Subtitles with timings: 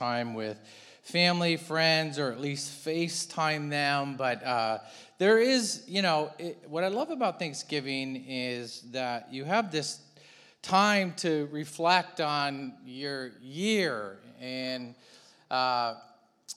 [0.00, 0.58] time with
[1.02, 4.16] family, friends, or at least FaceTime them.
[4.16, 4.78] But uh,
[5.18, 10.00] there is, you know, it, what I love about Thanksgiving is that you have this
[10.62, 14.16] time to reflect on your year.
[14.40, 14.94] And,
[15.50, 15.96] uh,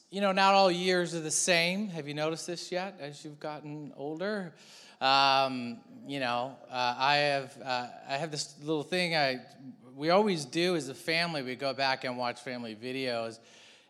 [0.10, 1.90] you know, not all years are the same.
[1.90, 4.54] Have you noticed this yet as you've gotten older?
[5.02, 9.42] Um, you know, uh, I have uh, I have this little thing I
[9.96, 11.42] we always do as a family.
[11.42, 13.40] We go back and watch family videos,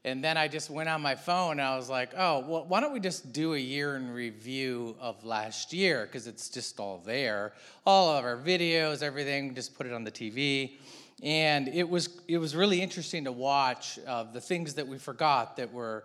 [0.06, 2.82] and then I just went on my phone and I was like, oh, well, why
[2.82, 7.02] don't we just do a year in review of last year because it's just all
[7.06, 7.54] there,
[7.86, 9.56] all of our videos, everything.
[9.56, 10.74] Just put it on the TV,
[11.22, 15.56] and it was it was really interesting to watch uh, the things that we forgot
[15.58, 16.04] that were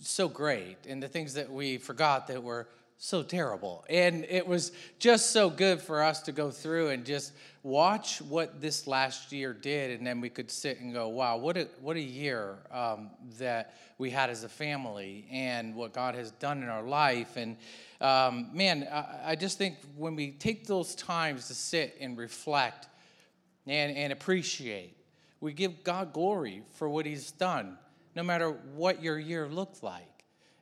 [0.00, 2.66] so great and the things that we forgot that were
[2.96, 3.84] so terrible.
[3.90, 8.60] And it was just so good for us to go through and just watch what
[8.60, 9.98] this last year did.
[9.98, 13.74] And then we could sit and go, wow, what a, what a year um, that
[13.98, 17.36] we had as a family and what God has done in our life.
[17.36, 17.56] And
[18.00, 22.88] um, man, I, I just think when we take those times to sit and reflect
[23.66, 24.96] and, and appreciate,
[25.40, 27.76] we give God glory for what He's done,
[28.14, 30.13] no matter what your year looked like.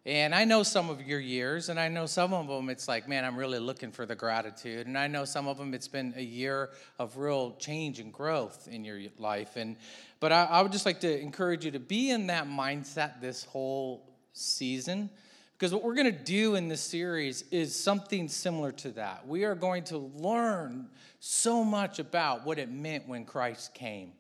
[0.04, 3.08] And I know some of your years, and I know some of them it's like,
[3.08, 4.88] man, I'm really looking for the gratitude.
[4.88, 8.66] And I know some of them it's been a year of real change and growth
[8.68, 9.54] in your life.
[9.54, 9.76] And
[10.18, 13.44] but I, I would just like to encourage you to be in that mindset this
[13.44, 15.08] whole season.
[15.56, 19.28] Because what we're going to do in this series is something similar to that.
[19.28, 20.88] We are going to learn
[21.20, 24.14] so much about what it meant when Christ came.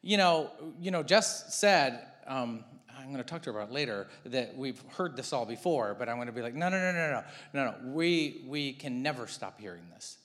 [0.00, 2.64] You know, you know, Jess said, um,
[3.00, 6.08] I'm going to talk to her about later that we've heard this all before, but
[6.08, 7.94] I'm going to be like, no, no, no, no, no, no, no.
[7.94, 10.18] We, we can never stop hearing this.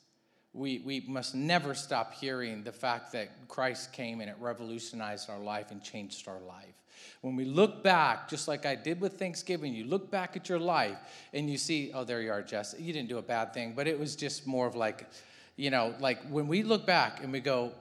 [0.53, 5.39] We, we must never stop hearing the fact that Christ came and it revolutionized our
[5.39, 6.75] life and changed our life.
[7.21, 10.59] When we look back, just like I did with Thanksgiving, you look back at your
[10.59, 10.97] life
[11.33, 12.75] and you see, oh, there you are, Jess.
[12.77, 15.07] You didn't do a bad thing, but it was just more of like,
[15.55, 17.71] you know, like when we look back and we go,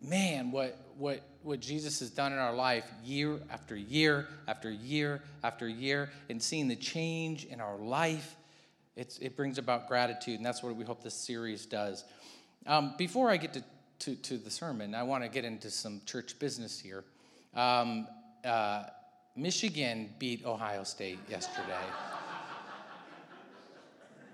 [0.00, 5.22] man, what, what, what Jesus has done in our life year after year after year
[5.42, 8.36] after year and seeing the change in our life,
[8.96, 12.04] it brings about gratitude, and that's what we hope this series does.
[12.66, 13.64] Um, before I get to,
[14.00, 17.04] to, to, the sermon, I want to get into some church business here.
[17.54, 18.06] Um,
[18.44, 18.84] uh,
[19.34, 21.78] Michigan beat Ohio State yesterday.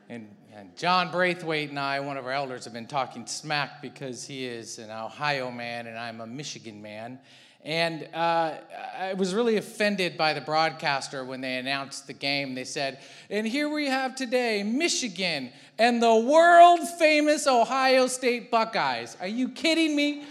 [0.08, 4.26] And and John Braithwaite and I, one of our elders, have been talking smack because
[4.26, 7.20] he is an Ohio man and I'm a Michigan man.
[7.64, 8.54] And uh,
[8.98, 12.56] I was really offended by the broadcaster when they announced the game.
[12.56, 12.98] They said,
[13.30, 19.16] and here we have today Michigan and the world famous Ohio State Buckeyes.
[19.20, 20.24] Are you kidding me?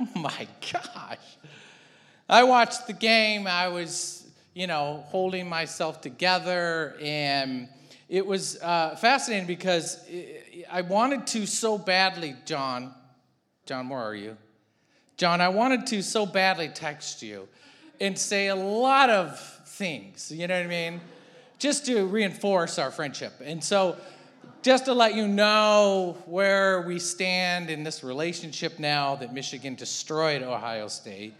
[0.00, 1.18] oh my gosh.
[2.26, 3.46] I watched the game.
[3.46, 7.68] I was, you know, holding myself together and
[8.10, 10.04] it was uh, fascinating because
[10.68, 12.92] I wanted to so badly, John.
[13.66, 14.36] John, where are you?
[15.16, 17.46] John, I wanted to so badly text you
[18.00, 21.00] and say a lot of things, you know what I mean?
[21.60, 23.34] Just to reinforce our friendship.
[23.44, 23.96] And so,
[24.62, 30.42] just to let you know where we stand in this relationship now that Michigan destroyed
[30.42, 31.34] Ohio State.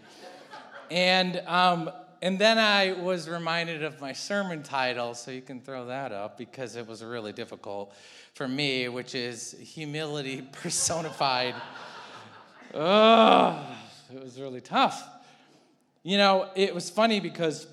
[0.89, 5.87] And um, and then I was reminded of my sermon title, so you can throw
[5.87, 7.95] that up because it was really difficult
[8.33, 11.55] for me, which is humility personified.
[12.73, 13.75] oh,
[14.13, 15.03] it was really tough.
[16.03, 17.65] You know, it was funny because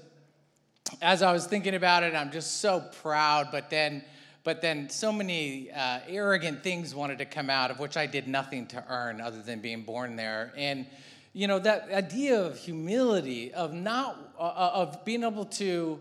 [1.03, 4.05] as I was thinking about it, I'm just so proud, but then
[4.45, 8.27] but then so many uh, arrogant things wanted to come out of which I did
[8.27, 10.55] nothing to earn other than being born there.
[10.57, 10.87] And
[11.33, 16.01] you know, that idea of humility, of not, uh, of being able to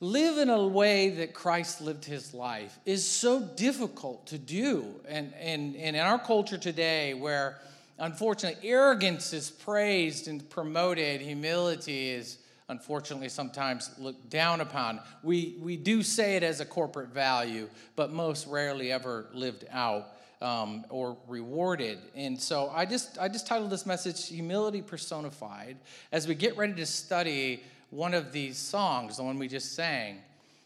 [0.00, 4.84] live in a way that Christ lived his life is so difficult to do.
[5.08, 7.60] And, and, and in our culture today, where
[7.98, 15.00] unfortunately arrogance is praised and promoted, humility is unfortunately sometimes looked down upon.
[15.22, 20.08] We, we do say it as a corporate value, but most rarely ever lived out
[20.44, 21.98] um, or rewarded.
[22.14, 25.78] And so I just I just titled this message "Humility Personified."
[26.12, 30.18] As we get ready to study one of these songs, the one we just sang,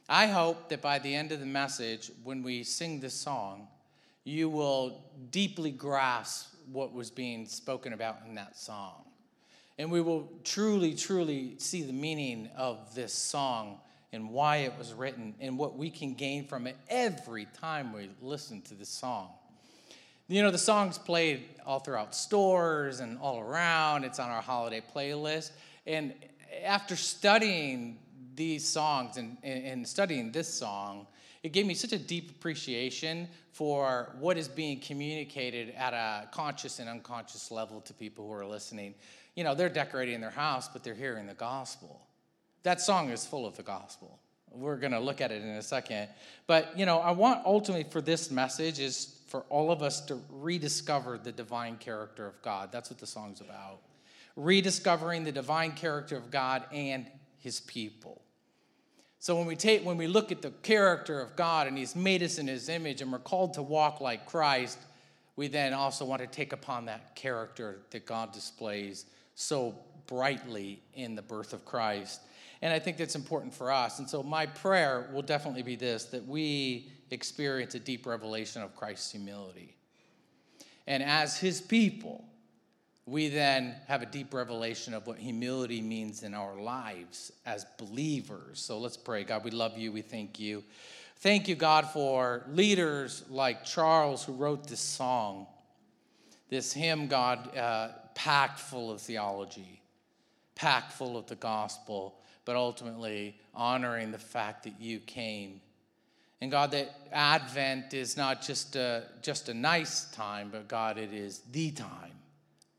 [0.08, 3.68] I hope that by the end of the message, when we sing this song,
[4.24, 9.04] you will deeply grasp what was being spoken about in that song.
[9.78, 13.78] And we will truly, truly see the meaning of this song
[14.12, 18.10] and why it was written and what we can gain from it every time we
[18.20, 19.28] listen to this song.
[20.30, 24.04] You know, the song's played all throughout stores and all around.
[24.04, 25.52] It's on our holiday playlist.
[25.86, 26.12] And
[26.62, 27.98] after studying
[28.34, 31.06] these songs and, and studying this song,
[31.42, 36.78] it gave me such a deep appreciation for what is being communicated at a conscious
[36.78, 38.94] and unconscious level to people who are listening.
[39.34, 42.02] You know, they're decorating their house, but they're hearing the gospel.
[42.64, 44.18] That song is full of the gospel.
[44.50, 46.08] We're going to look at it in a second.
[46.46, 50.20] But, you know, I want ultimately for this message is for all of us to
[50.30, 52.72] rediscover the divine character of God.
[52.72, 53.80] That's what the song's about.
[54.36, 57.06] Rediscovering the divine character of God and
[57.38, 58.22] his people.
[59.20, 62.22] So when we take when we look at the character of God and he's made
[62.22, 64.78] us in his image and we're called to walk like Christ,
[65.36, 69.74] we then also want to take upon that character that God displays so
[70.06, 72.20] brightly in the birth of Christ.
[72.62, 73.98] And I think that's important for us.
[73.98, 78.74] And so my prayer will definitely be this that we experience a deep revelation of
[78.74, 79.76] Christ's humility.
[80.86, 82.24] And as his people,
[83.06, 88.60] we then have a deep revelation of what humility means in our lives as believers.
[88.60, 89.24] So let's pray.
[89.24, 89.92] God, we love you.
[89.92, 90.62] We thank you.
[91.16, 95.46] Thank you, God, for leaders like Charles who wrote this song,
[96.48, 99.82] this hymn, God, uh, packed full of theology,
[100.54, 105.60] packed full of the gospel, but ultimately honoring the fact that you came.
[106.40, 111.12] And God, that Advent is not just a, just a nice time, but God, it
[111.12, 112.14] is the time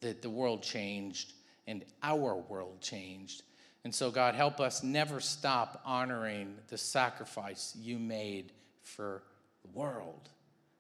[0.01, 1.33] that the world changed
[1.67, 3.43] and our world changed.
[3.83, 8.51] And so, God, help us never stop honoring the sacrifice you made
[8.81, 9.21] for
[9.61, 10.29] the world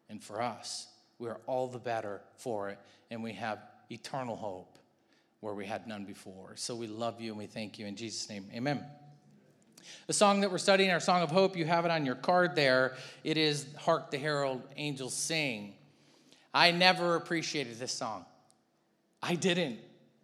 [0.09, 0.87] and for us.
[1.19, 2.79] We are all the better for it,
[3.11, 3.59] and we have
[3.91, 4.78] eternal hope
[5.41, 6.53] where we had none before.
[6.55, 7.85] So we love you and we thank you.
[7.85, 8.83] In Jesus' name, amen.
[10.07, 12.55] The song that we're studying, our song of hope, you have it on your card
[12.55, 12.95] there.
[13.23, 15.73] It is Hark the Herald Angels Sing.
[16.53, 18.25] I never appreciated this song.
[19.21, 19.79] I didn't.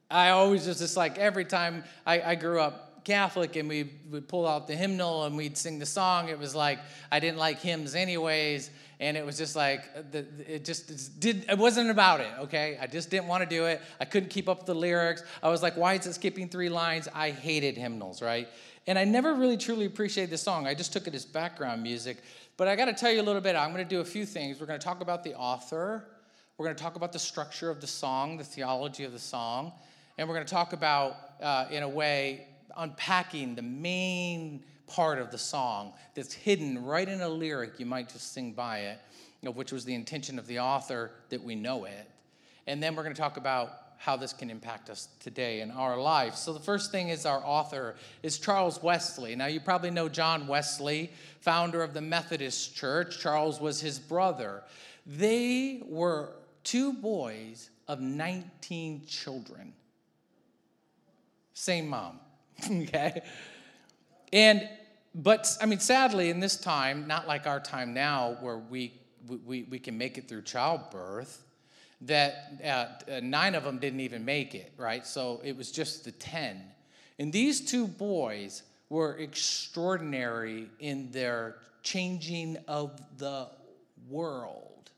[0.10, 4.28] I always was just like every time I, I grew up Catholic and we would
[4.28, 6.80] pull out the hymnal and we'd sing the song, it was like
[7.12, 8.70] I didn't like hymns anyways.
[9.00, 9.84] And it was just like,
[10.14, 12.78] it just did, it wasn't about it, okay?
[12.82, 13.82] I just didn't want to do it.
[14.00, 15.24] I couldn't keep up with the lyrics.
[15.44, 17.10] I was like, why is it skipping three lines?
[17.14, 18.48] I hated hymnals, right?
[18.88, 20.66] And I never really truly appreciated the song.
[20.66, 22.18] I just took it as background music.
[22.56, 23.56] But I got to tell you a little bit.
[23.56, 24.60] I'm going to do a few things.
[24.60, 26.06] We're going to talk about the author.
[26.58, 29.74] We're going to talk about the structure of the song, the theology of the song,
[30.18, 35.32] and we're going to talk about, uh, in a way, unpacking the main part of
[35.32, 37.80] the song that's hidden right in a lyric.
[37.80, 39.00] You might just sing by it,
[39.46, 42.10] know, which was the intention of the author that we know it.
[42.68, 45.98] And then we're going to talk about how this can impact us today in our
[45.98, 46.36] life.
[46.36, 49.36] So the first thing is our author is Charles Wesley.
[49.36, 53.20] Now you probably know John Wesley, founder of the Methodist Church.
[53.20, 54.64] Charles was his brother.
[55.06, 56.34] They were
[56.64, 59.74] two boys of 19 children.
[61.54, 62.20] Same mom,
[62.70, 63.22] okay?
[64.36, 64.68] And,
[65.16, 68.94] but, I mean, sadly, in this time, not like our time now where we,
[69.46, 71.42] we, we can make it through childbirth,
[72.02, 72.62] that
[73.10, 75.08] uh, nine of them didn't even make it, right?
[75.08, 76.62] So it was just the 10.
[77.18, 83.48] And these two boys were extraordinary in their changing of the
[84.10, 84.92] world.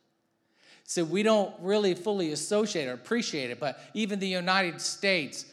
[0.83, 5.45] So we don't really fully associate or appreciate it, but even the United States,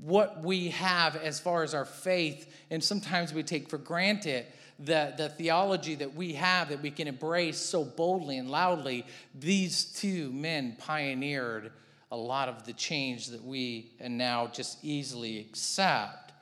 [0.00, 4.46] what we have as far as our faith, and sometimes we take for granted
[4.78, 9.84] the, the theology that we have that we can embrace so boldly and loudly, these
[9.84, 11.70] two men pioneered
[12.10, 16.32] a lot of the change that we and now just easily accept.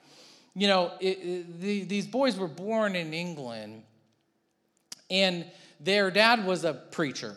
[0.54, 3.82] You know, it, it, the, these boys were born in England,
[5.10, 5.44] and
[5.78, 7.36] their dad was a preacher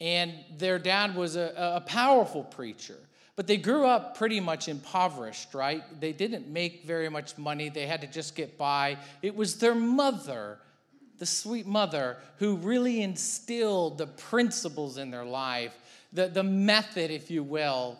[0.00, 2.96] and their dad was a, a powerful preacher.
[3.40, 5.82] But they grew up pretty much impoverished, right?
[5.98, 7.70] They didn't make very much money.
[7.70, 8.98] They had to just get by.
[9.22, 10.58] It was their mother,
[11.16, 15.74] the sweet mother, who really instilled the principles in their life,
[16.12, 17.96] the, the method, if you will,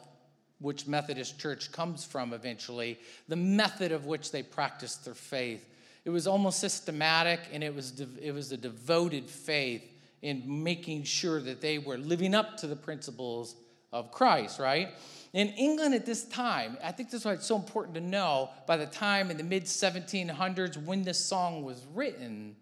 [0.59, 5.65] which Methodist Church comes from eventually, the method of which they practiced their faith.
[6.05, 11.05] It was almost systematic and it was, de- it was a devoted faith in making
[11.05, 13.57] sure that they were living up to the principles
[13.93, 14.91] of Christ, right?
[15.33, 18.51] In England at this time, I think this is why it's so important to know
[18.67, 22.57] by the time in the mid 1700s when this song was written,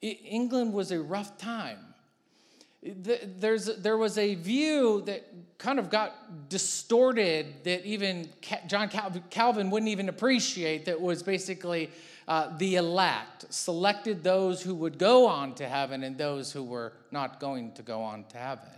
[0.00, 1.78] England was a rough time.
[2.82, 5.26] There's, there was a view that
[5.58, 8.28] kind of got distorted that even
[8.68, 8.88] John
[9.30, 11.90] Calvin wouldn't even appreciate that was basically
[12.28, 16.92] uh, the elect, selected those who would go on to heaven and those who were
[17.10, 18.68] not going to go on to heaven.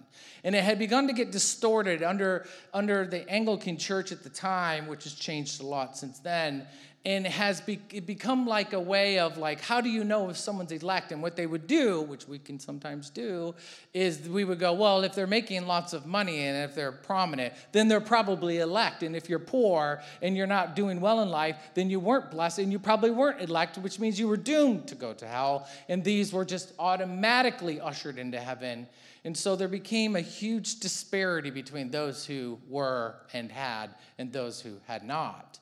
[0.44, 4.86] And it had begun to get distorted under, under the Anglican church at the time,
[4.86, 6.64] which has changed a lot since then.
[7.06, 10.36] And it has be, become like a way of like how do you know if
[10.36, 13.54] someone's elect and what they would do which we can sometimes do
[13.94, 17.54] is we would go well if they're making lots of money and if they're prominent
[17.72, 19.02] then they're probably elect.
[19.02, 22.58] And if you're poor and you're not doing well in life then you weren't blessed
[22.58, 25.68] and you probably weren't elect which means you were doomed to go to hell.
[25.88, 28.86] And these were just automatically ushered into heaven.
[29.24, 34.60] And so there became a huge disparity between those who were and had and those
[34.60, 35.59] who had not.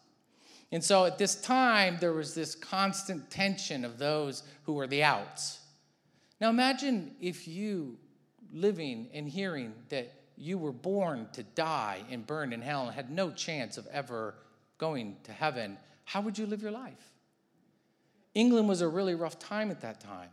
[0.70, 5.02] And so at this time, there was this constant tension of those who were the
[5.02, 5.60] outs.
[6.40, 7.98] Now imagine if you
[8.52, 13.10] living and hearing that you were born to die and burn in hell and had
[13.10, 14.34] no chance of ever
[14.78, 15.76] going to heaven.
[16.04, 17.12] How would you live your life?
[18.34, 20.28] England was a really rough time at that time.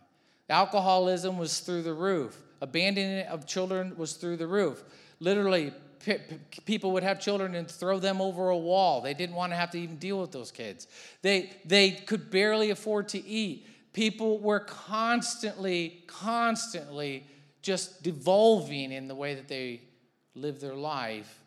[0.50, 2.40] Alcoholism was through the roof.
[2.62, 4.84] abandonment of children was through the roof.
[5.20, 5.74] Literally,
[6.06, 9.02] p- p- people would have children and throw them over a wall.
[9.02, 10.88] They didn't want to have to even deal with those kids.
[11.24, 13.68] They, they could barely afford to eat.
[13.92, 17.26] People were constantly, constantly
[17.62, 19.82] just devolving in the way that they
[20.36, 21.42] lived their life,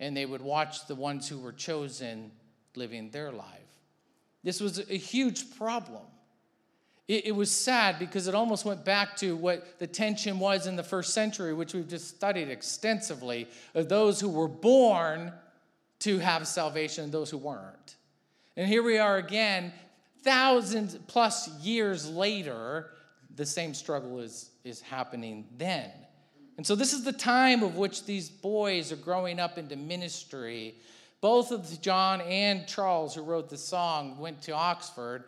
[0.00, 2.30] and they would watch the ones who were chosen
[2.74, 3.46] living their life.
[4.42, 6.02] This was a huge problem.
[7.08, 10.76] It, it, was sad because it almost went back to what the tension was in
[10.76, 15.32] the first century, which we've just studied extensively, of those who were born
[16.00, 17.96] to have salvation and those who weren't.
[18.56, 19.72] And here we are again,
[20.22, 22.90] thousands plus years later,
[23.34, 25.90] the same struggle is, is happening then.
[26.56, 30.74] And so, this is the time of which these boys are growing up into ministry.
[31.20, 35.24] Both of John and Charles, who wrote the song, went to Oxford.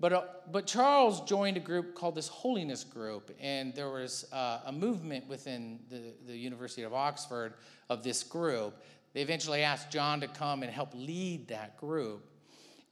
[0.00, 4.60] But, uh, but Charles joined a group called this Holiness Group, and there was uh,
[4.66, 7.54] a movement within the, the University of Oxford
[7.88, 8.80] of this group.
[9.12, 12.24] They eventually asked John to come and help lead that group.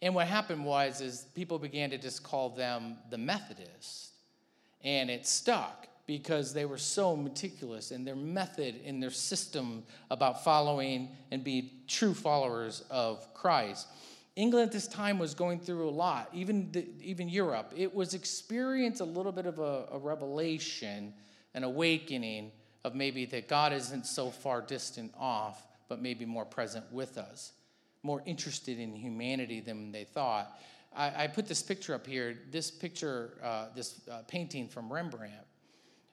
[0.03, 4.11] And what happened was is people began to just call them the Methodists.
[4.83, 10.45] And it stuck because they were so meticulous in their method, in their system about
[10.45, 13.89] following and be true followers of Christ.
[14.37, 17.73] England at this time was going through a lot, even, the, even Europe.
[17.75, 21.15] It was experiencing a little bit of a, a revelation,
[21.55, 22.53] an awakening
[22.85, 27.53] of maybe that God isn't so far distant off, but maybe more present with us,
[28.03, 30.61] more interested in humanity than they thought.
[30.95, 32.37] I, I put this picture up here.
[32.51, 35.33] This picture, uh, this uh, painting from Rembrandt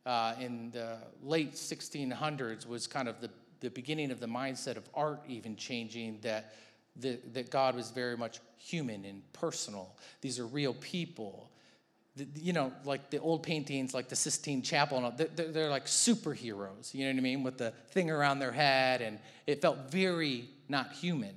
[0.05, 4.87] uh, in the late 1600s was kind of the, the beginning of the mindset of
[4.93, 6.53] art even changing that
[6.97, 9.95] that, that God was very much human and personal.
[10.21, 11.49] These are real people.
[12.15, 16.93] The, you know, like the old paintings, like the Sistine Chapel, they're, they're like superheroes,
[16.93, 20.49] you know what I mean, with the thing around their head, and it felt very
[20.69, 21.35] not human.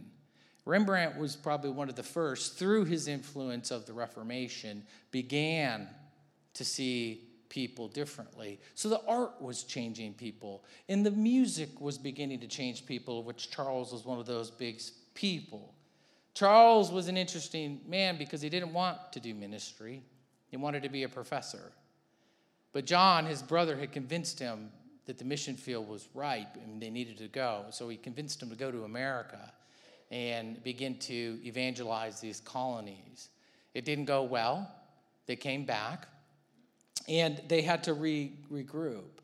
[0.67, 4.83] Rembrandt was probably one of the first, through his influence of the Reformation,
[5.13, 5.89] began
[6.55, 8.61] to see people differently.
[8.75, 13.51] So the art was changing people, and the music was beginning to change people, which
[13.51, 14.83] Charles was one of those big
[15.17, 15.75] people.
[16.35, 20.03] Charles was an interesting man because he didn't want to do ministry,
[20.49, 21.73] he wanted to be a professor.
[22.73, 24.71] But John, his brother, had convinced him
[25.07, 27.65] that the mission field was ripe and they needed to go.
[27.71, 29.53] So he convinced him to go to America
[30.11, 33.31] and begin to evangelize these colonies.
[33.75, 34.71] It didn't go well.
[35.27, 36.07] They came back
[37.09, 39.16] and they had to re- regroup.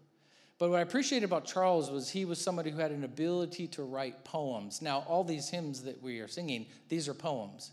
[0.62, 3.82] But what I appreciated about Charles was he was somebody who had an ability to
[3.82, 4.80] write poems.
[4.80, 7.72] Now, all these hymns that we are singing, these are poems.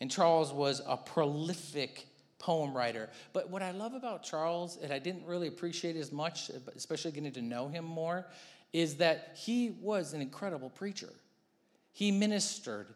[0.00, 2.06] And Charles was a prolific
[2.38, 3.10] poem writer.
[3.34, 7.32] But what I love about Charles, and I didn't really appreciate as much, especially getting
[7.32, 8.24] to know him more,
[8.72, 11.12] is that he was an incredible preacher.
[11.92, 12.94] He ministered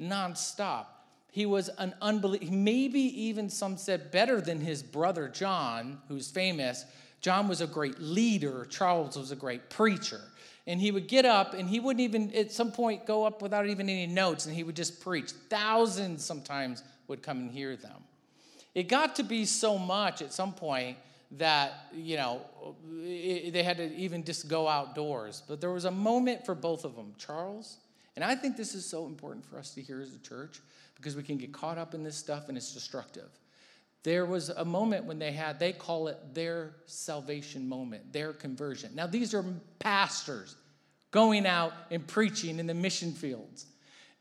[0.00, 0.86] nonstop.
[1.30, 6.84] He was an unbelievable, maybe even some said better than his brother John, who's famous,
[7.22, 10.20] John was a great leader, Charles was a great preacher.
[10.66, 13.66] And he would get up and he wouldn't even, at some point, go up without
[13.66, 15.32] even any notes and he would just preach.
[15.48, 18.04] Thousands sometimes would come and hear them.
[18.74, 20.98] It got to be so much at some point
[21.32, 22.42] that, you know,
[23.00, 25.42] it, they had to even just go outdoors.
[25.48, 27.78] But there was a moment for both of them, Charles.
[28.14, 30.60] And I think this is so important for us to hear as a church
[30.96, 33.30] because we can get caught up in this stuff and it's destructive.
[34.02, 38.90] There was a moment when they had, they call it their salvation moment, their conversion.
[38.94, 39.44] Now, these are
[39.78, 40.56] pastors
[41.12, 43.66] going out and preaching in the mission fields.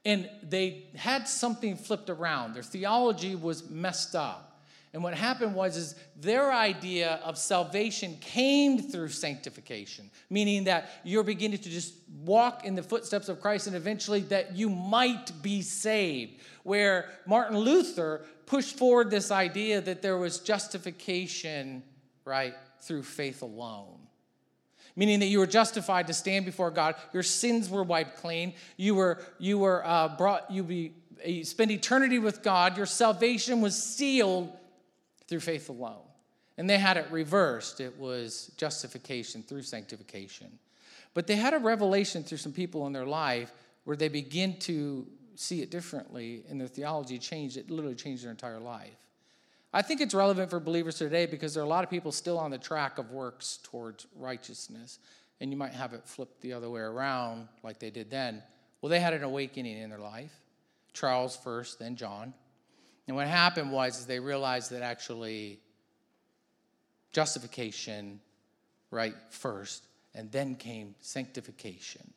[0.06, 2.54] And they had something flipped around.
[2.54, 4.52] Their theology was messed up.
[4.94, 11.24] And what happened was is their idea of salvation came through sanctification, meaning that you're
[11.24, 15.62] beginning to just walk in the footsteps of Christ and eventually that you might be
[15.62, 16.42] saved.
[16.64, 18.22] where Martin Luther
[18.52, 21.82] pushed forward this idea that there was justification,
[22.26, 23.98] right, through faith alone.
[24.98, 28.94] Meaning that you were justified to stand before God, your sins were wiped clean, you
[28.94, 30.92] were, you were uh, brought, you be,
[31.26, 34.52] you spend eternity with God, your salvation was sealed
[35.28, 36.04] through faith alone.
[36.58, 37.80] And they had it reversed.
[37.80, 40.60] It was justification through sanctification.
[41.14, 43.54] But they had a revelation through some people in their life
[43.86, 47.58] where they begin to see it differently and their theology changed.
[47.58, 48.98] It literally changed their entire life.
[49.74, 52.38] I think it's relevant for believers today because there are a lot of people still
[52.38, 55.00] on the track of works towards righteousness.
[55.40, 58.44] And you might have it flipped the other way around like they did then.
[58.82, 60.34] Well, they had an awakening in their life.
[60.94, 62.34] Charles first, then John.
[63.08, 65.60] And what happened was is they realized that actually
[67.12, 68.20] justification,
[68.90, 69.84] right, first,
[70.14, 72.14] and then came sanctification.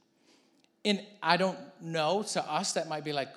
[0.85, 3.29] And I don't know, to us that might be like,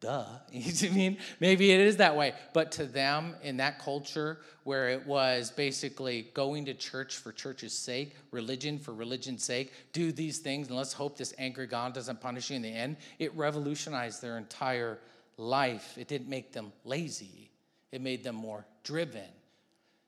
[0.00, 0.26] duh.
[0.52, 1.18] You know I mean?
[1.40, 2.34] Maybe it is that way.
[2.52, 7.72] But to them in that culture where it was basically going to church for church's
[7.72, 12.20] sake, religion for religion's sake, do these things and let's hope this angry God doesn't
[12.20, 14.98] punish you in the end, it revolutionized their entire
[15.36, 15.96] life.
[15.98, 17.50] It didn't make them lazy,
[17.92, 19.22] it made them more driven.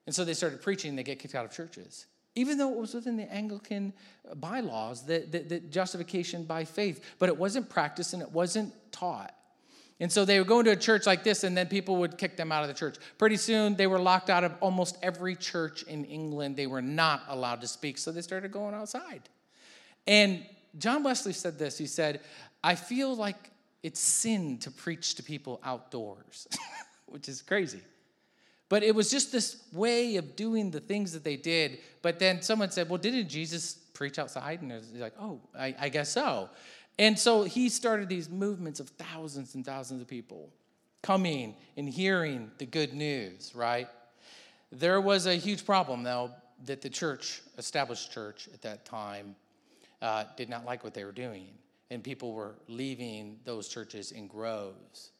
[0.07, 2.07] And so they started preaching, they get kicked out of churches.
[2.37, 3.93] Even though it was within the Anglican
[4.31, 8.73] uh, bylaws, that, that, that justification by faith, but it wasn't practiced and it wasn't
[8.93, 9.35] taught.
[9.99, 12.37] And so they would go into a church like this, and then people would kick
[12.37, 12.97] them out of the church.
[13.17, 16.55] Pretty soon, they were locked out of almost every church in England.
[16.55, 19.23] They were not allowed to speak, so they started going outside.
[20.07, 20.45] And
[20.79, 22.21] John Wesley said this He said,
[22.63, 23.51] I feel like
[23.83, 26.47] it's sin to preach to people outdoors,
[27.07, 27.81] which is crazy.
[28.69, 31.79] But it was just this way of doing the things that they did.
[32.03, 34.61] But then someone said, Well, didn't Jesus preach outside?
[34.63, 36.51] And he's like, Oh, I, I guess so.
[36.99, 40.51] And so he started these movements of thousands and thousands of people
[41.03, 43.89] coming and hearing the good news, right?
[44.73, 46.33] There was a huge problem, though,
[46.65, 49.37] that the church, established church at that time,
[50.03, 51.49] uh, did not like what they were doing.
[51.91, 55.11] And people were leaving those churches in groves.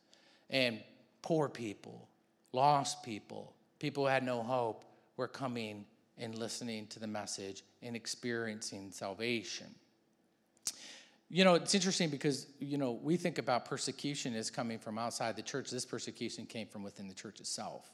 [0.51, 0.81] And
[1.23, 2.09] poor people,
[2.57, 4.85] lost people, people who had no hope,
[5.17, 5.85] were coming
[6.19, 9.67] and listening to the message and experiencing salvation.
[11.29, 15.37] You know, it's interesting because, you know, we think about persecution as coming from outside
[15.37, 15.71] the church.
[15.71, 17.91] This persecution came from within the church itself.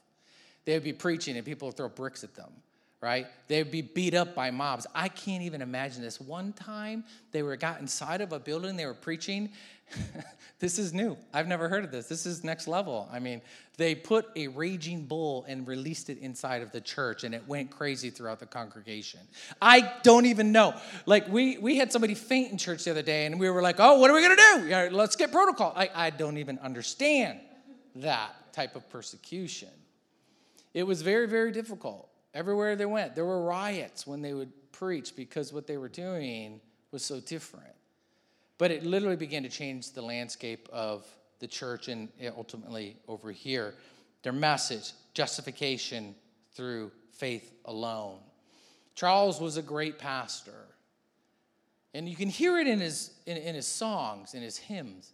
[0.65, 2.51] They would be preaching and people would throw bricks at them,
[3.03, 3.27] right?
[3.49, 4.87] They would be beat up by mobs.
[4.95, 6.21] I can't even imagine this.
[6.21, 9.49] One time they were got inside of a building, they were preaching,
[10.59, 11.17] this is new.
[11.33, 12.07] I've never heard of this.
[12.07, 13.09] This is next level.
[13.11, 13.41] I mean,
[13.75, 17.71] they put a raging bull and released it inside of the church, and it went
[17.71, 19.19] crazy throughout the congregation.
[19.61, 20.73] I don't even know.
[21.05, 23.75] Like, we, we had somebody faint in church the other day, and we were like,
[23.79, 24.95] oh, what are we going to do?
[24.95, 25.73] Let's get protocol.
[25.75, 27.41] I, I don't even understand
[27.95, 29.69] that type of persecution.
[30.73, 32.09] It was very, very difficult.
[32.33, 36.59] Everywhere they went, there were riots when they would preach because what they were doing
[36.91, 37.75] was so different.
[38.57, 41.05] But it literally began to change the landscape of
[41.39, 43.75] the church and eh, ultimately over here.
[44.23, 46.15] Their message, justification
[46.53, 48.19] through faith alone.
[48.95, 50.65] Charles was a great pastor.
[51.93, 55.11] And you can hear it in his, in, in his songs, in his hymns.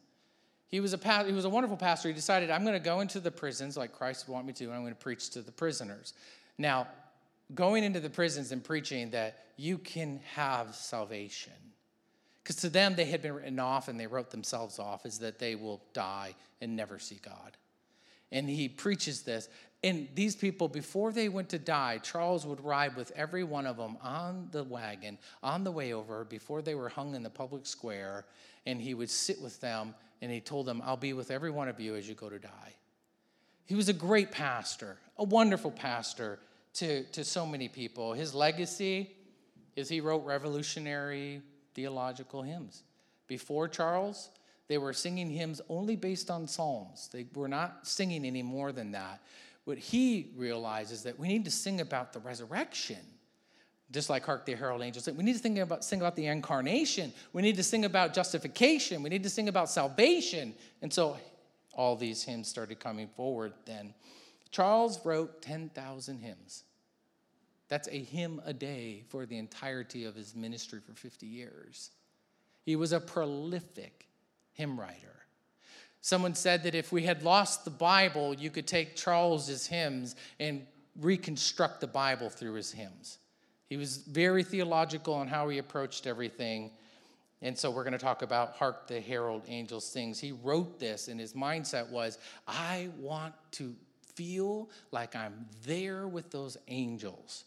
[0.68, 2.10] He was, a, he was a wonderful pastor.
[2.10, 4.66] He decided, I'm going to go into the prisons like Christ would want me to,
[4.66, 6.14] and I'm going to preach to the prisoners.
[6.58, 6.88] Now,
[7.54, 11.54] going into the prisons and preaching that you can have salvation
[12.50, 15.38] because to them, they had been written off and they wrote themselves off as that
[15.38, 17.56] they will die and never see God.
[18.32, 19.50] And he preaches this.
[19.84, 23.78] And these people, before they went to die, Charles would ride with every one of
[23.78, 27.68] them on the wagon on the way over before they were hung in the public
[27.68, 28.26] square.
[28.66, 31.68] And he would sit with them and he told them, I'll be with every one
[31.68, 32.74] of you as you go to die.
[33.68, 36.40] He was a great pastor, a wonderful pastor
[36.76, 38.14] to, to so many people.
[38.14, 39.16] His legacy
[39.76, 41.42] is he wrote revolutionary
[41.74, 42.84] theological hymns.
[43.28, 44.30] Before Charles,
[44.68, 47.10] they were singing hymns only based on psalms.
[47.12, 49.22] They were not singing any more than that.
[49.66, 52.98] What he realizes that we need to sing about the resurrection,
[53.92, 55.08] just like Hark the Herald Angels.
[55.10, 57.12] We need to sing about, sing about the incarnation.
[57.34, 59.04] We need to sing about justification.
[59.04, 60.54] We need to sing about salvation.
[60.82, 61.18] And so
[61.74, 63.94] all these hymns started coming forward then.
[64.52, 66.64] Charles wrote 10,000 hymns.
[67.68, 71.92] That's a hymn a day for the entirety of his ministry for 50 years.
[72.66, 74.08] He was a prolific
[74.54, 75.20] hymn writer.
[76.02, 80.66] Someone said that if we had lost the Bible, you could take Charles's hymns and
[81.00, 83.20] reconstruct the Bible through his hymns.
[83.70, 86.72] He was very theological on how he approached everything.
[87.42, 90.20] And so we're going to talk about Hark the Herald Angels Sings.
[90.20, 93.76] He wrote this, and his mindset was I want to
[94.20, 97.46] feel like I'm there with those angels.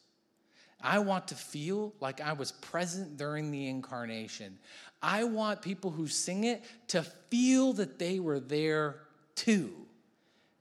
[0.81, 4.59] I want to feel like I was present during the incarnation.
[5.03, 9.01] I want people who sing it to feel that they were there
[9.35, 9.71] too.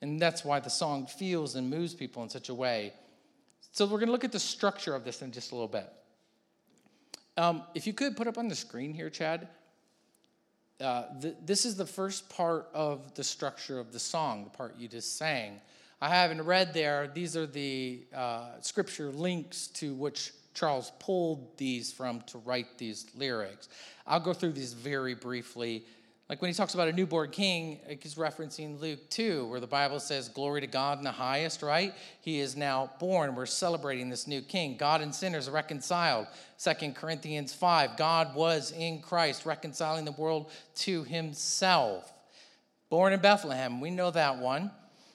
[0.02, 2.92] And that's why the song feels and moves people in such a way.
[3.72, 5.88] So we're going to look at the structure of this in just a little bit.
[7.38, 9.48] Um, if you could put up on the screen here, Chad,
[10.82, 14.76] uh, th- this is the first part of the structure of the song, the part
[14.78, 15.62] you just sang.
[16.04, 17.12] I haven't read there.
[17.14, 23.06] These are the uh, scripture links to which Charles pulled these from to write these
[23.16, 23.70] lyrics.
[24.08, 25.86] I'll go through these very briefly.
[26.28, 30.00] Like when he talks about a newborn king, he's referencing Luke 2, where the Bible
[30.00, 31.94] says, Glory to God in the highest, right?
[32.22, 33.36] He is now born.
[33.36, 34.78] We're celebrating this new king.
[34.78, 36.26] God and sinners reconciled.
[36.58, 42.12] Second Corinthians 5, God was in Christ, reconciling the world to himself.
[42.90, 44.72] Born in Bethlehem, we know that one.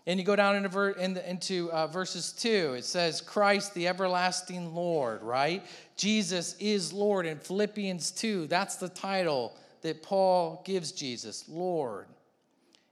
[0.06, 4.72] And you go down into, ver- into uh, verses 2, it says, Christ the everlasting
[4.72, 5.66] Lord, right?
[5.96, 8.46] Jesus is Lord in Philippians 2.
[8.46, 12.06] That's the title that Paul gives Jesus, Lord.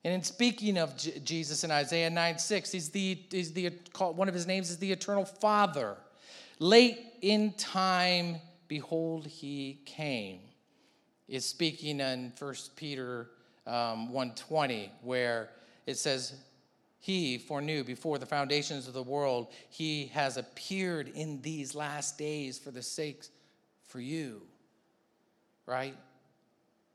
[0.04, 4.28] And in speaking of J- Jesus in Isaiah 9 6, he's the, he's the, one
[4.28, 5.96] of his names is the eternal Father.
[6.58, 10.40] Late in time, behold, he came.
[11.26, 13.30] Is speaking in 1 Peter
[13.66, 15.50] um, 120, where
[15.86, 16.34] it says,
[17.04, 22.58] He foreknew before the foundations of the world, He has appeared in these last days
[22.58, 23.28] for the sakes
[23.86, 24.40] for you.
[25.66, 25.94] Right?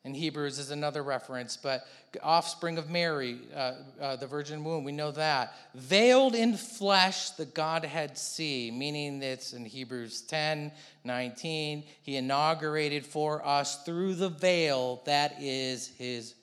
[0.06, 1.86] in Hebrews is another reference, but
[2.24, 5.54] offspring of Mary, uh, uh, the virgin womb, we know that.
[5.76, 10.72] Veiled in flesh, the Godhead see, meaning it's in Hebrews 10
[11.04, 11.84] 19.
[12.02, 16.34] He inaugurated for us through the veil that is his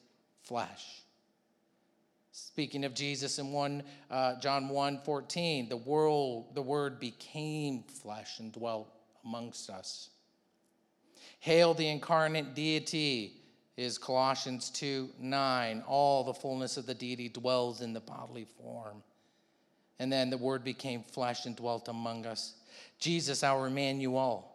[0.42, 1.02] flesh.
[2.56, 8.38] Speaking of Jesus in 1 uh, John 1 14, the world, the word became flesh
[8.38, 8.88] and dwelt
[9.26, 10.08] amongst us.
[11.40, 13.42] Hail the incarnate deity
[13.76, 15.84] is Colossians 2 9.
[15.86, 19.02] All the fullness of the deity dwells in the bodily form.
[19.98, 22.54] And then the word became flesh and dwelt among us.
[22.98, 24.50] Jesus, our Emmanuel.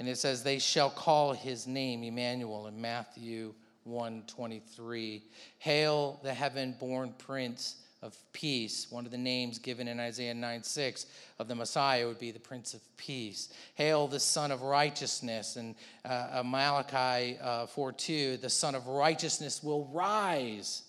[0.00, 3.54] And it says, they shall call his name Emmanuel in Matthew
[3.86, 5.22] 1 23.
[5.58, 8.86] Hail the heaven born prince of peace.
[8.90, 11.06] One of the names given in Isaiah 9 6
[11.38, 13.52] of the Messiah would be the Prince of Peace.
[13.74, 15.56] Hail the Sun of Righteousness.
[15.56, 20.82] And uh, uh Malachi uh, 4 2, the Sun of Righteousness will rise,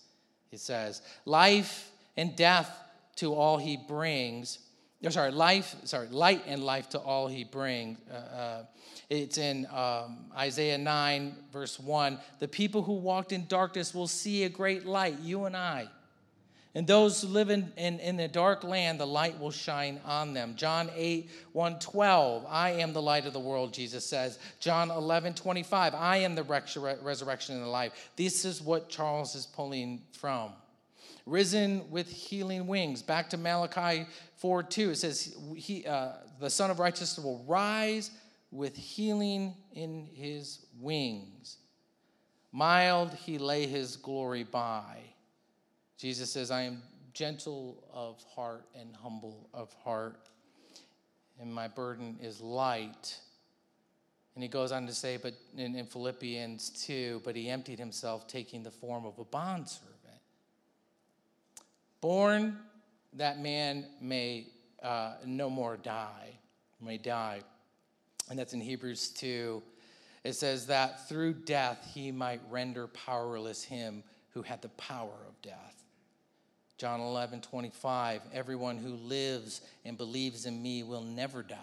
[0.52, 1.02] it says.
[1.24, 2.70] Life and death
[3.16, 4.58] to all he brings.
[5.04, 7.98] Or sorry, life, sorry, light and life to all he brings.
[8.10, 8.62] Uh, uh,
[9.08, 12.18] it's in um, Isaiah 9, verse 1.
[12.40, 15.88] The people who walked in darkness will see a great light, you and I.
[16.74, 20.34] And those who live in, in, in the dark land, the light will shine on
[20.34, 20.54] them.
[20.56, 24.38] John 8, 112, I am the light of the world, Jesus says.
[24.60, 28.10] John 11, 25, I am the resurrection and the life.
[28.16, 30.52] This is what Charles is pulling from.
[31.28, 33.02] Risen with healing wings.
[33.02, 38.10] Back to Malachi 4, 2, it says, he, uh, The Sun of Righteousness will rise
[38.50, 41.58] with healing in his wings.
[42.52, 44.96] Mild he lay his glory by
[45.98, 46.80] Jesus says, I am
[47.12, 50.28] gentle of heart and humble of heart,
[51.40, 53.18] and my burden is light.
[54.36, 58.28] And he goes on to say, but in, in Philippians 2, but he emptied himself,
[58.28, 59.97] taking the form of a bondservant.
[62.00, 62.58] Born
[63.14, 64.46] that man may
[64.82, 66.38] uh, no more die,
[66.80, 67.40] may die.
[68.30, 69.62] And that's in Hebrews 2.
[70.24, 75.40] It says that through death he might render powerless him who had the power of
[75.42, 75.82] death.
[76.76, 81.56] John 11, 25, everyone who lives and believes in me will never die.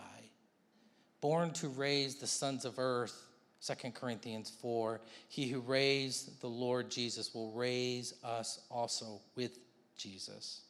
[1.22, 3.28] Born to raise the sons of earth,
[3.66, 9.58] 2 Corinthians 4, he who raised the Lord Jesus will raise us also with
[9.98, 10.62] Jesus.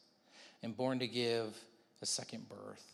[0.62, 1.56] And born to give
[2.02, 2.84] a second birth.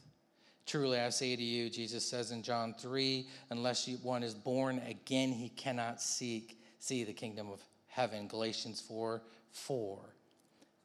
[0.67, 5.33] Truly, I say to you, Jesus says in John 3, unless one is born again,
[5.33, 8.29] he cannot seek, see the kingdom of heaven.
[8.29, 9.99] Galatians 4, 4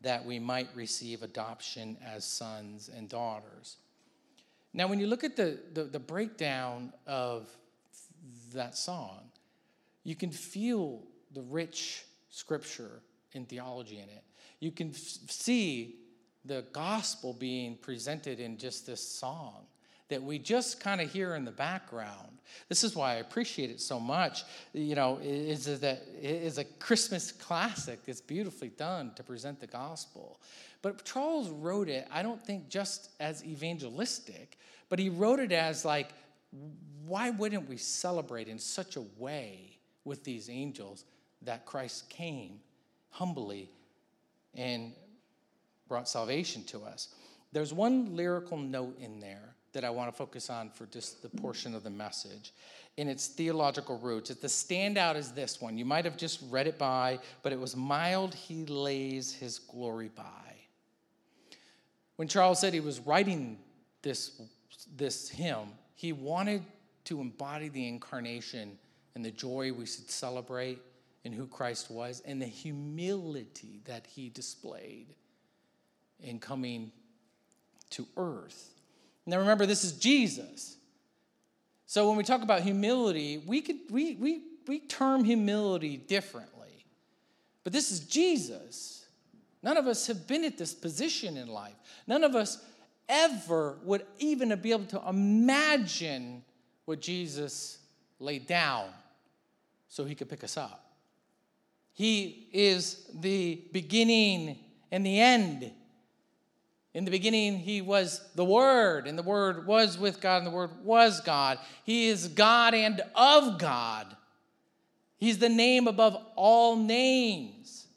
[0.01, 3.77] that we might receive adoption as sons and daughters.
[4.73, 7.49] Now, when you look at the, the, the breakdown of
[8.53, 9.21] that song,
[10.03, 11.01] you can feel
[11.33, 13.01] the rich scripture
[13.37, 14.23] and theology in it.
[14.59, 14.97] You can f-
[15.29, 15.95] see
[16.43, 19.65] the gospel being presented in just this song.
[20.09, 22.39] that we just kind of hear in the background.
[22.69, 24.43] This is why I appreciate it so much.
[24.73, 27.99] You know, is that it is a Christmas classic.
[28.07, 30.39] It's beautifully done to present the gospel.
[30.81, 34.57] But Charles wrote it, I don't think just as evangelistic,
[34.89, 36.09] but he wrote it as like,
[37.05, 41.03] why wouldn't we celebrate in such a way with these angels
[41.41, 42.59] that Christ came
[43.09, 43.69] humbly
[44.53, 44.93] and
[45.87, 47.09] brought salvation to us?
[47.51, 51.29] There's one lyrical note in there that I want to focus on for just the
[51.29, 52.51] portion of the message
[52.97, 54.29] in its theological roots.
[54.29, 55.77] The standout is this one.
[55.77, 60.09] You might have just read it by, but it was mild he lays his glory
[60.09, 60.23] by.
[62.15, 63.59] When Charles said he was writing
[64.01, 64.41] this,
[64.95, 66.63] this hymn, he wanted
[67.05, 68.77] to embody the incarnation
[69.13, 70.81] and the joy we should celebrate
[71.27, 75.13] in who Christ was and the humility that he displayed
[76.21, 76.89] in coming
[77.89, 78.73] to earth.
[79.25, 80.77] Now remember, this is Jesus.
[81.85, 86.85] So when we talk about humility, we, could, we, we, we term humility differently.
[87.65, 89.05] But this is Jesus.
[89.61, 91.75] None of us have been at this position in life.
[92.07, 92.63] None of us
[93.09, 96.45] ever would even be able to imagine
[96.85, 97.79] what Jesus
[98.17, 98.87] laid down
[99.89, 100.86] so he could pick us up.
[101.97, 104.59] He is the beginning
[104.91, 105.71] and the end.
[106.93, 110.51] In the beginning, he was the Word, and the Word was with God, and the
[110.51, 111.57] Word was God.
[111.85, 114.15] He is God and of God.
[115.17, 117.87] He's the name above all names.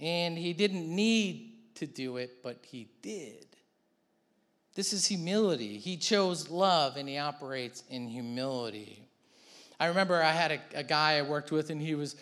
[0.00, 3.46] And he didn't need to do it, but he did.
[4.74, 5.78] This is humility.
[5.78, 9.04] He chose love and he operates in humility.
[9.78, 12.16] I remember I had a, a guy I worked with, and he was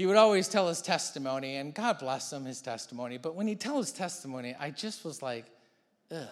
[0.00, 3.18] he would always tell his testimony, and God bless him, his testimony.
[3.18, 5.44] But when he'd tell his testimony, I just was like,
[6.10, 6.26] ugh.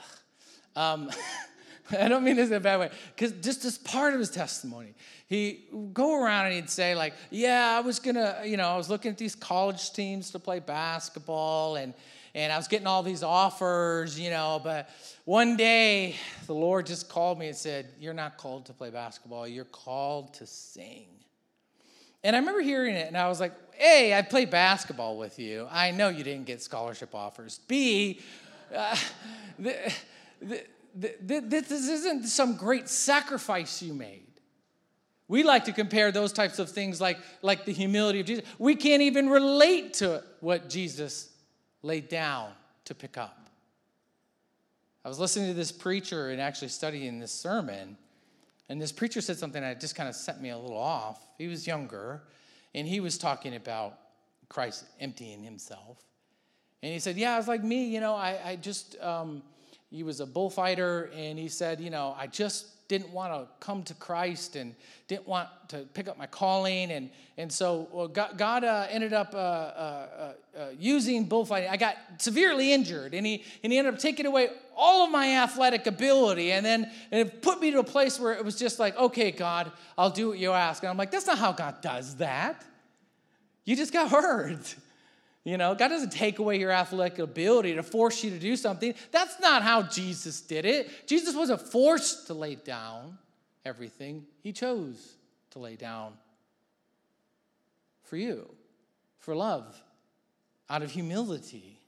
[0.75, 1.11] Um,
[1.91, 4.95] I don't mean this in a bad way, because just as part of his testimony,
[5.27, 8.89] he go around and he'd say like, "Yeah, I was gonna, you know, I was
[8.89, 11.93] looking at these college teams to play basketball, and
[12.35, 14.89] and I was getting all these offers, you know, but
[15.27, 19.47] one day the Lord just called me and said, "You're not called to play basketball.
[19.47, 21.19] You're called to sing."
[22.25, 25.69] And I remember hearing it, and I was like, A, I played basketball with you.
[25.71, 27.61] I know you didn't get scholarship offers.
[27.69, 28.21] B,
[28.75, 28.97] uh,
[29.59, 29.93] the,
[30.41, 30.65] the,
[31.21, 34.25] the, this isn't some great sacrifice you made.
[35.29, 38.45] We like to compare those types of things like, like the humility of Jesus.
[38.59, 41.29] We can't even relate to what Jesus
[41.83, 42.51] laid down
[42.87, 43.49] to pick up.
[45.05, 47.97] I was listening to this preacher and actually studying this sermon,
[48.69, 51.21] and this preacher said something that just kind of set me a little off.
[51.39, 52.23] He was younger,
[52.75, 53.99] and he was talking about
[54.49, 55.99] Christ emptying himself.
[56.83, 59.43] And he said, Yeah, I was like me, you know, I, I just, um,
[59.91, 63.83] he was a bullfighter, and he said, You know, I just didn't want to come
[63.85, 64.75] to Christ and
[65.07, 66.91] didn't want to pick up my calling.
[66.91, 69.41] And, and so well, God, God uh, ended up uh, uh,
[70.57, 71.69] uh, uh, using bullfighting.
[71.69, 75.39] I got severely injured, and he, and he ended up taking away all of my
[75.39, 78.79] athletic ability and then and it put me to a place where it was just
[78.79, 80.85] like, okay, God, I'll do what you ask.
[80.85, 82.65] And I'm like, that's not how God does that.
[83.65, 84.77] You just got hurt.
[85.49, 88.93] You know, God doesn't take away your athletic ability to force you to do something.
[89.11, 91.09] That's not how Jesus did it.
[91.09, 93.17] Jesus wasn't forced to lay down
[93.65, 95.17] everything, He chose
[95.53, 96.13] to lay down
[98.03, 98.47] for you,
[99.21, 99.83] for love,
[100.69, 101.81] out of humility.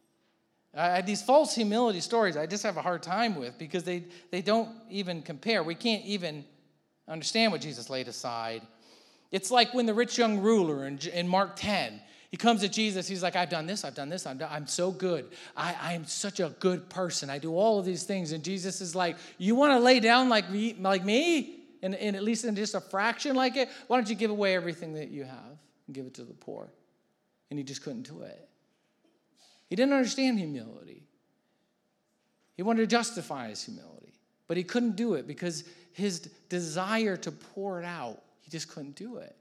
[0.75, 4.41] I, these false humility stories I just have a hard time with because they, they
[4.41, 5.63] don't even compare.
[5.63, 6.47] We can't even
[7.07, 8.63] understand what Jesus laid aside.
[9.31, 13.09] It's like when the rich young ruler in, in Mark 10, he comes to Jesus.
[13.09, 15.27] He's like, I've done this, I've done this, I'm, done, I'm so good.
[15.57, 17.29] I, I am such a good person.
[17.29, 18.31] I do all of these things.
[18.31, 20.77] And Jesus is like, You want to lay down like me?
[20.79, 21.57] Like me?
[21.83, 23.69] And, and at least in just a fraction like it?
[23.89, 26.71] Why don't you give away everything that you have and give it to the poor?
[27.51, 28.49] And he just couldn't do it.
[29.69, 31.05] He didn't understand humility.
[32.57, 34.13] He wanted to justify his humility,
[34.47, 38.95] but he couldn't do it because his desire to pour it out, he just couldn't
[38.95, 39.35] do it.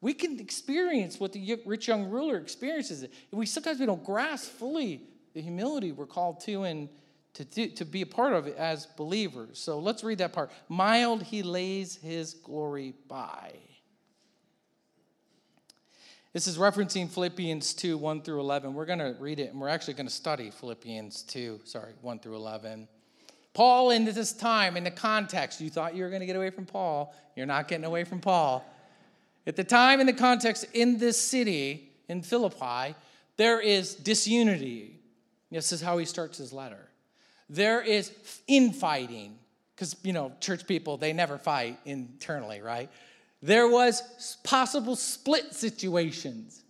[0.00, 3.04] We can experience what the rich young ruler experiences.
[3.32, 5.02] We sometimes we don't grasp fully
[5.34, 6.88] the humility we're called to and
[7.34, 9.58] to, do, to be a part of it as believers.
[9.58, 10.50] So let's read that part.
[10.68, 13.52] Mild he lays his glory by.
[16.32, 18.74] This is referencing Philippians 2 1 through 11.
[18.74, 22.18] We're going to read it and we're actually going to study Philippians 2, sorry, 1
[22.20, 22.86] through 11.
[23.54, 26.50] Paul, in this time, in the context, you thought you were going to get away
[26.50, 27.14] from Paul.
[27.34, 28.64] You're not getting away from Paul.
[29.48, 32.94] At the time, and the context, in this city, in Philippi,
[33.38, 35.00] there is disunity.
[35.50, 36.90] This is how he starts his letter.
[37.48, 38.12] There is
[38.46, 39.38] infighting.
[39.74, 42.90] because, you know, church people, they never fight internally, right?
[43.40, 46.62] There was possible split situations.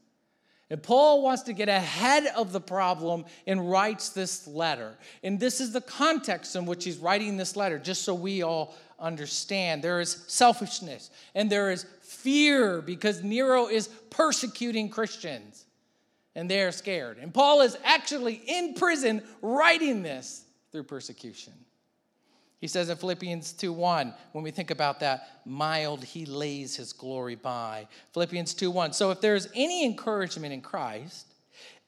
[0.71, 4.97] And Paul wants to get ahead of the problem and writes this letter.
[5.25, 8.77] And this is the context in which he's writing this letter, just so we all
[9.01, 9.83] understand.
[9.83, 15.67] There is selfishness and there is fear because Nero is persecuting Christians
[16.35, 17.19] and they are scared.
[17.19, 21.53] And Paul is actually in prison writing this through persecution.
[22.61, 27.37] He says in Philippians 2:1, when we think about that, mild he lays his glory
[27.37, 27.87] by.
[28.15, 28.95] Philippians 2:1.
[28.95, 31.27] So if there's any encouragement in Christ,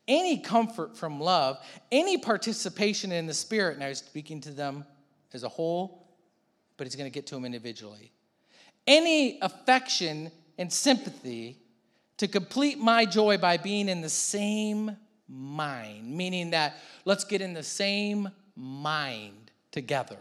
[0.07, 1.59] any comfort from love,
[1.91, 4.85] any participation in the Spirit, now he's speaking to them
[5.33, 6.07] as a whole,
[6.77, 8.13] but he's going to get to them individually.
[8.87, 11.59] Any affection and sympathy
[12.17, 14.97] to complete my joy by being in the same
[15.29, 20.19] mind, meaning that let's get in the same mind together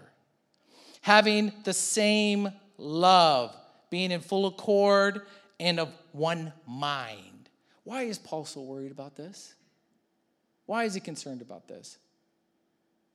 [1.01, 3.55] having the same love,
[3.89, 5.23] being in full accord
[5.59, 7.49] and of one mind.
[7.83, 9.55] Why is Paul so worried about this?
[10.65, 11.97] Why is he concerned about this?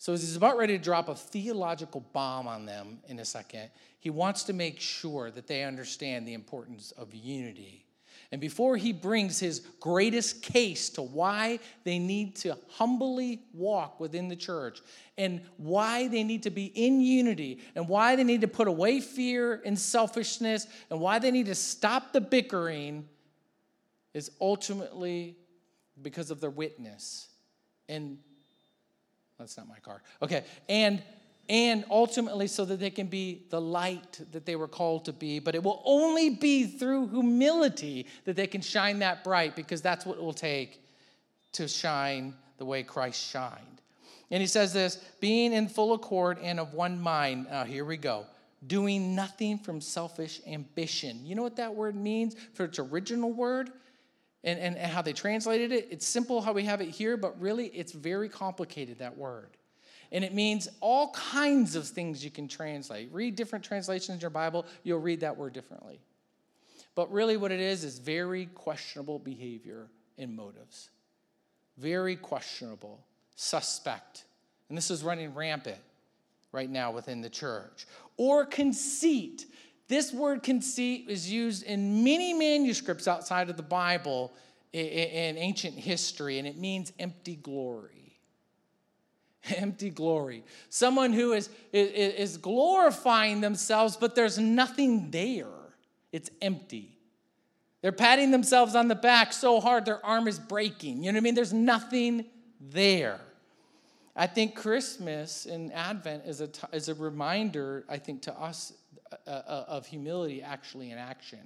[0.04, 3.70] So, as he's about ready to drop a theological bomb on them in a second,
[4.00, 7.84] he wants to make sure that they understand the importance of unity
[8.34, 14.26] and before he brings his greatest case to why they need to humbly walk within
[14.26, 14.80] the church
[15.16, 19.00] and why they need to be in unity and why they need to put away
[19.00, 23.08] fear and selfishness and why they need to stop the bickering,
[24.14, 25.36] is ultimately
[26.02, 27.28] because of their witness.
[27.88, 28.18] And
[29.38, 30.02] that's not my car.
[30.22, 30.44] Okay.
[30.68, 31.02] And
[31.48, 35.38] and ultimately so that they can be the light that they were called to be.
[35.38, 40.06] But it will only be through humility that they can shine that bright because that's
[40.06, 40.82] what it will take
[41.52, 43.82] to shine the way Christ shined.
[44.30, 47.46] And he says this being in full accord and of one mind.
[47.50, 48.26] Now, here we go.
[48.66, 51.26] Doing nothing from selfish ambition.
[51.26, 53.70] You know what that word means for its original word?
[54.44, 55.88] And, and, how they translated it?
[55.90, 59.48] It's simple how we have it here, but really it's very complicated, that word.
[60.12, 63.08] And it means all kinds of things you can translate.
[63.10, 65.98] Read different translations in your Bible, you'll read that word differently.
[66.94, 70.90] But really, what it is is very questionable behavior and motives.
[71.78, 73.00] Very questionable,
[73.34, 74.24] suspect.
[74.68, 75.78] And this is running rampant
[76.52, 77.86] right now within the church.
[78.16, 79.46] Or conceit.
[79.88, 84.32] This word conceit is used in many manuscripts outside of the Bible
[84.72, 88.04] in ancient history, and it means empty glory.
[89.56, 90.44] empty glory.
[90.68, 95.46] Someone who is, is, glorifying themselves, but there's nothing there.
[96.12, 96.96] It's empty.
[97.82, 101.04] They're patting themselves on the back so hard their arm is breaking.
[101.04, 101.34] You know what I mean?
[101.34, 102.24] There's nothing
[102.60, 103.20] there.
[104.16, 108.72] I think Christmas and Advent is a, t- is a reminder, I think, to us
[109.12, 111.40] Uh, uh, of humility actually in action,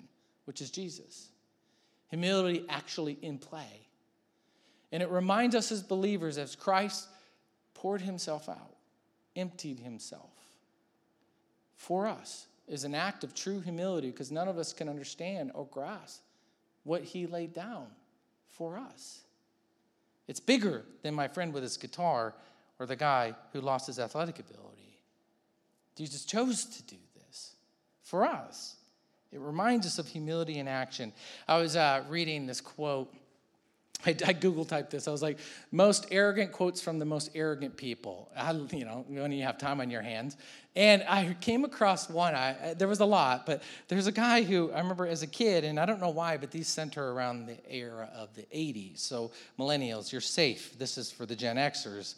[0.44, 1.28] which is Jesus.
[2.08, 3.88] Humility actually in play.
[4.92, 7.08] And it reminds us as believers, as Christ
[7.74, 8.76] poured himself out,
[9.36, 10.30] emptied himself
[11.78, 15.64] for us is an act of true humility because none of us can understand or
[15.66, 16.20] grasp
[16.82, 17.86] what he laid down
[18.48, 19.20] for us.
[20.26, 22.34] It's bigger than my friend with his guitar
[22.78, 24.98] or the guy who lost his athletic ability.
[25.96, 26.96] Jesus chose to do
[28.08, 28.76] for us.
[29.30, 31.12] It reminds us of humility in action.
[31.46, 33.12] I was uh, reading this quote
[34.06, 35.08] I, I, Google typed this.
[35.08, 35.38] I was like,
[35.72, 38.30] most arrogant quotes from the most arrogant people.
[38.36, 40.36] I, you know, when you have time on your hands.
[40.76, 42.34] And I came across one.
[42.34, 45.64] I, there was a lot, but there's a guy who I remember as a kid,
[45.64, 49.00] and I don't know why, but these center around the era of the 80s.
[49.00, 50.78] So, millennials, you're safe.
[50.78, 52.14] This is for the Gen Xers.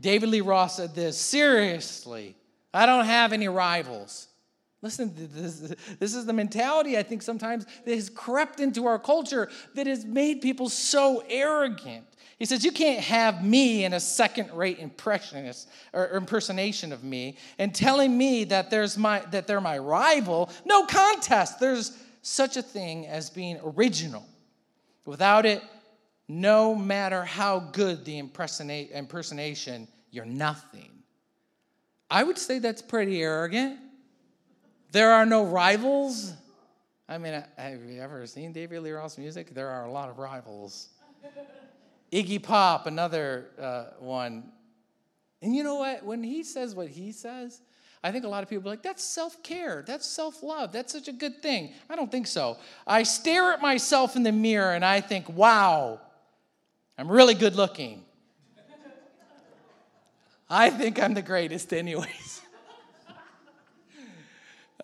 [0.00, 2.36] David Lee Roth said this Seriously,
[2.72, 4.28] I don't have any rivals.
[4.82, 9.86] Listen, this, is the mentality I think sometimes that has crept into our culture that
[9.86, 12.06] has made people so arrogant.
[12.38, 17.36] He says, You can't have me in a second rate impressionist or impersonation of me
[17.58, 20.48] and telling me that, there's my, that they're my rival.
[20.64, 21.60] No contest.
[21.60, 24.26] There's such a thing as being original.
[25.04, 25.62] Without it,
[26.26, 30.90] no matter how good the impersonation, you're nothing.
[32.10, 33.78] I would say that's pretty arrogant.
[34.92, 36.32] There are no rivals.
[37.08, 39.54] I mean, have you ever seen David Lee Roth's music?
[39.54, 40.88] There are a lot of rivals.
[42.12, 44.50] Iggy Pop, another uh, one.
[45.42, 46.04] And you know what?
[46.04, 47.60] When he says what he says,
[48.02, 49.84] I think a lot of people are like, that's self care.
[49.86, 50.72] That's self love.
[50.72, 51.72] That's such a good thing.
[51.88, 52.56] I don't think so.
[52.86, 56.00] I stare at myself in the mirror and I think, wow,
[56.98, 58.04] I'm really good looking.
[60.48, 62.42] I think I'm the greatest, anyways.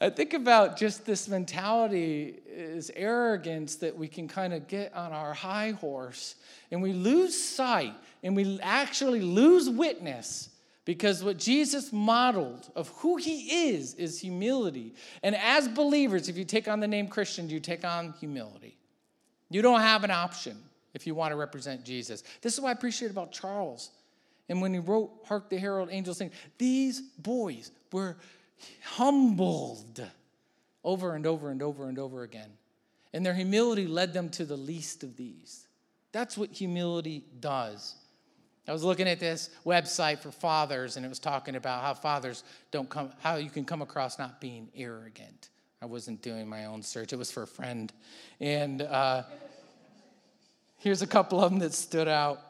[0.00, 5.12] I think about just this mentality, is arrogance that we can kind of get on
[5.12, 6.34] our high horse
[6.70, 10.50] and we lose sight and we actually lose witness
[10.84, 14.94] because what Jesus modeled of who he is is humility.
[15.22, 18.76] And as believers, if you take on the name Christian, you take on humility.
[19.50, 20.56] You don't have an option
[20.94, 22.22] if you want to represent Jesus.
[22.40, 23.90] This is what I appreciate about Charles.
[24.48, 28.16] And when he wrote Hark the Herald Angels Sing, these boys were
[28.82, 30.06] humbled
[30.84, 32.50] over and over and over and over again.
[33.12, 35.66] And their humility led them to the least of these.
[36.12, 37.94] That's what humility does.
[38.68, 42.42] I was looking at this website for fathers, and it was talking about how fathers
[42.72, 45.50] don't come, how you can come across not being arrogant.
[45.80, 47.92] I wasn't doing my own search, it was for a friend.
[48.40, 49.22] And uh,
[50.78, 52.40] here's a couple of them that stood out.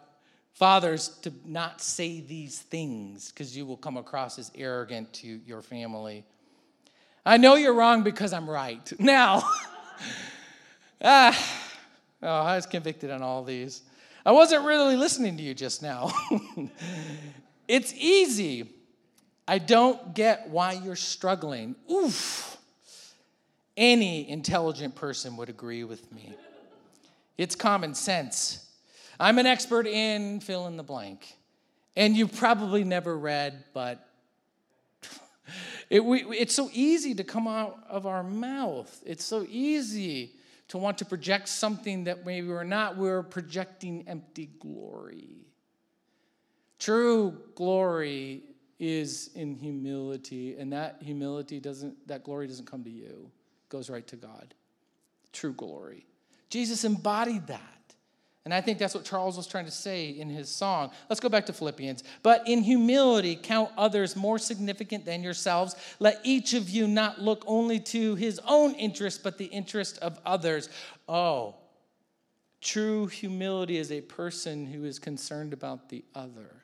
[0.57, 5.61] Fathers, to not say these things because you will come across as arrogant to your
[5.61, 6.25] family.
[7.27, 8.91] I know you're wrong because I'm right.
[8.99, 9.43] Now,
[11.05, 11.63] ah,
[12.23, 13.83] oh, I was convicted on all these.
[14.25, 16.11] I wasn't really listening to you just now.
[17.69, 18.71] it's easy.
[19.47, 21.77] I don't get why you're struggling.
[21.93, 22.57] Oof.
[23.77, 26.33] Any intelligent person would agree with me.
[27.37, 28.66] It's common sense.
[29.19, 31.37] I'm an expert in fill in the blank.
[31.97, 34.07] And you've probably never read, but
[35.91, 39.03] it, we, it's so easy to come out of our mouth.
[39.07, 40.33] It's so easy
[40.69, 42.97] to want to project something that maybe we're not.
[42.99, 45.47] We're projecting empty glory.
[46.79, 48.43] True glory
[48.79, 53.31] is in humility, and that humility doesn't, that glory doesn't come to you,
[53.65, 54.55] it goes right to God.
[55.33, 56.07] True glory.
[56.51, 57.76] Jesus embodied that.
[58.47, 60.93] And I think that's what Charles was trying to say in his song.
[61.11, 62.05] Let's go back to Philippians.
[62.23, 65.75] But in humility, count others more significant than yourselves.
[65.99, 70.21] Let each of you not look only to his own interest, but the interest of
[70.25, 70.69] others.
[71.09, 71.57] Oh,
[72.61, 76.63] true humility is a person who is concerned about the other.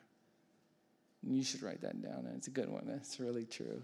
[1.21, 2.31] You should write that down.
[2.37, 2.85] It's a good one.
[2.87, 3.83] That's really true.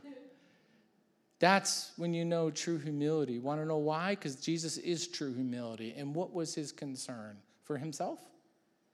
[1.40, 3.40] That's when you know true humility.
[3.40, 4.12] Want to know why?
[4.12, 5.96] Because Jesus is true humility.
[5.98, 7.36] And what was his concern?
[7.70, 8.18] For himself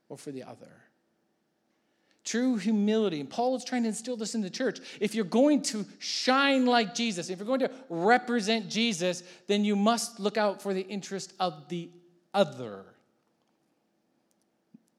[0.09, 0.67] or for the other?
[2.25, 3.21] True humility.
[3.21, 4.79] And Paul is trying to instill this in the church.
[4.99, 9.77] If you're going to shine like Jesus, if you're going to represent Jesus, then you
[9.77, 11.89] must look out for the interest of the
[12.33, 12.83] other.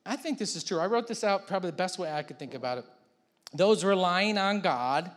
[0.06, 0.78] I think this is true.
[0.78, 2.86] I wrote this out probably the best way I could think about it.
[3.52, 5.10] Those relying on God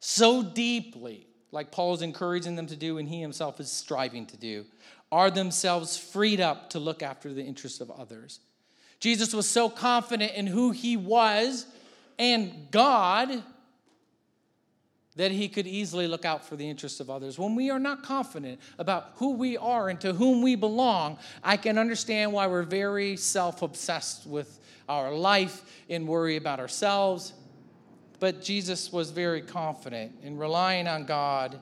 [0.00, 4.38] so deeply, like Paul is encouraging them to do and he himself is striving to
[4.38, 4.64] do,
[5.12, 8.40] are themselves freed up to look after the interests of others.
[8.98, 11.66] Jesus was so confident in who he was
[12.18, 13.42] and God
[15.16, 17.38] that he could easily look out for the interests of others.
[17.38, 21.58] When we are not confident about who we are and to whom we belong, I
[21.58, 27.34] can understand why we're very self obsessed with our life and worry about ourselves.
[28.18, 31.60] But Jesus was very confident in relying on God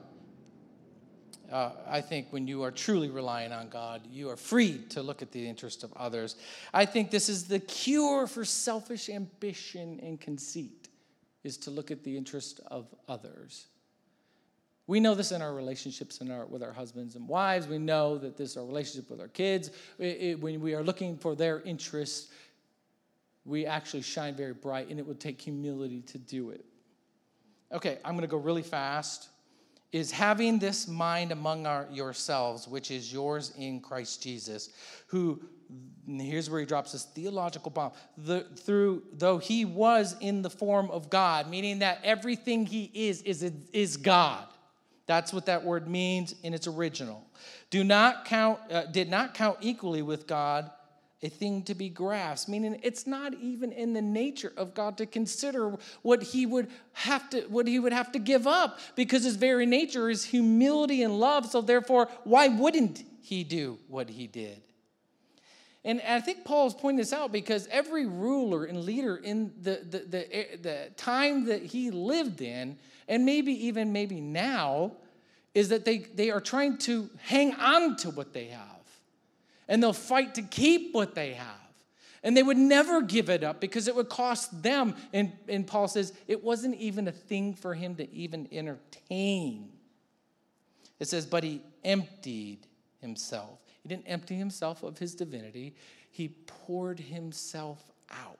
[1.50, 5.22] uh, I think when you are truly relying on God, you are free to look
[5.22, 6.36] at the interest of others.
[6.72, 10.88] I think this is the cure for selfish ambition and conceit,
[11.42, 13.66] is to look at the interest of others.
[14.86, 17.68] We know this in our relationships in our, with our husbands and wives.
[17.68, 19.70] We know that this is our relationship with our kids.
[19.98, 22.32] It, it, when we are looking for their interests,
[23.44, 26.64] we actually shine very bright, and it would take humility to do it.
[27.72, 29.28] Okay, I'm going to go really fast
[29.92, 34.70] is having this mind among our, yourselves, which is yours in Christ Jesus,
[35.08, 35.40] who,
[36.06, 40.90] here's where he drops this theological bomb, the, through, though he was in the form
[40.90, 44.46] of God, meaning that everything he is, is, is God.
[45.06, 47.26] That's what that word means in its original.
[47.70, 50.70] Do not count, uh, did not count equally with God
[51.22, 55.06] a thing to be grasped, meaning it's not even in the nature of God to
[55.06, 59.36] consider what he would have to what he would have to give up because his
[59.36, 61.46] very nature is humility and love.
[61.46, 64.62] So therefore, why wouldn't he do what he did?
[65.84, 69.80] And I think Paul is pointing this out because every ruler and leader in the,
[69.82, 72.76] the, the, the time that he lived in,
[73.08, 74.92] and maybe even maybe now,
[75.54, 78.79] is that they, they are trying to hang on to what they have
[79.70, 81.46] and they'll fight to keep what they have.
[82.22, 84.94] And they would never give it up because it would cost them.
[85.14, 89.70] And, and Paul says it wasn't even a thing for him to even entertain.
[90.98, 92.66] It says, but he emptied
[93.00, 93.58] himself.
[93.82, 95.74] He didn't empty himself of his divinity,
[96.10, 98.38] he poured himself out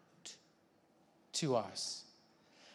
[1.35, 2.05] to us.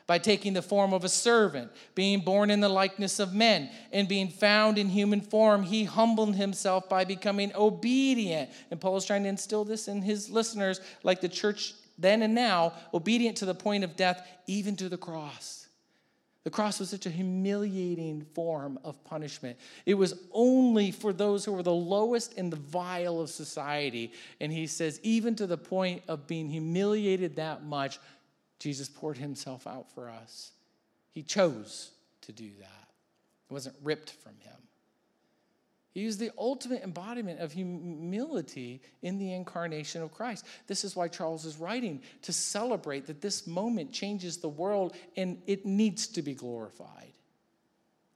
[0.08, 4.08] By taking the form of a servant, being born in the likeness of men, and
[4.08, 8.50] being found in human form, he humbled himself by becoming obedient.
[8.70, 12.36] And Paul is trying to instill this in his listeners, like the church then and
[12.36, 15.66] now, obedient to the point of death, even to the cross.
[16.46, 19.58] The cross was such a humiliating form of punishment.
[19.88, 24.14] It was only for those who were the lowest and the vile of society.
[24.40, 27.98] And he says, even to the point of being humiliated that much,
[28.60, 30.52] Jesus poured himself out for us.
[31.12, 31.92] He chose
[32.22, 32.88] to do that,
[33.50, 34.56] it wasn't ripped from him.
[35.96, 40.46] He is the ultimate embodiment of humility in the incarnation of Christ.
[40.68, 45.42] This is why Charles is writing to celebrate that this moment changes the world and
[45.48, 47.14] it needs to be glorified.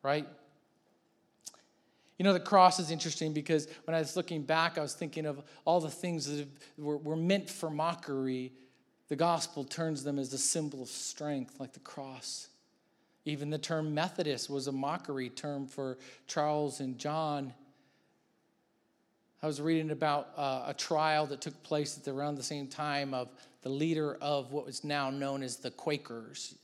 [0.04, 0.28] Right?
[2.18, 5.26] You know, the cross is interesting because when I was looking back, I was thinking
[5.26, 8.52] of all the things that were, meant for mockery.
[9.10, 12.47] The gospel turns them as a symbol of strength, like the cross.
[13.26, 15.97] Even the term Methodist was a mockery term for
[16.28, 17.53] Charles and John
[19.41, 22.68] I was reading about uh, a trial that took place at the, around the same
[22.68, 23.32] time of
[23.62, 26.55] the leader of what was now known as the Quakers.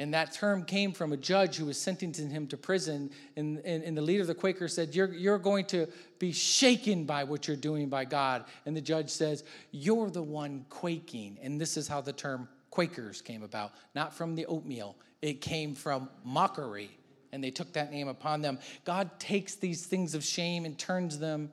[0.00, 3.10] And that term came from a judge who was sentencing him to prison.
[3.36, 5.88] And, and, and, the leader of the Quakers said, you're, you're going to
[6.18, 8.46] be shaken by what you're doing by God.
[8.64, 11.38] And the judge says, You're the one quaking.
[11.42, 15.74] And this is how the term Quakers came about, not from the oatmeal, it came
[15.74, 16.90] from mockery
[17.30, 18.58] and they took that name upon them.
[18.86, 21.52] God takes these things of shame and turns them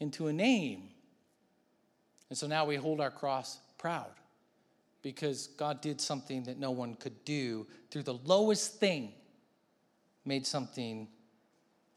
[0.00, 0.88] into a name.
[2.28, 4.10] And so now we hold our cross proud
[5.04, 7.66] because God did something that no one could do.
[7.90, 9.12] Through the lowest thing,
[10.24, 11.06] made something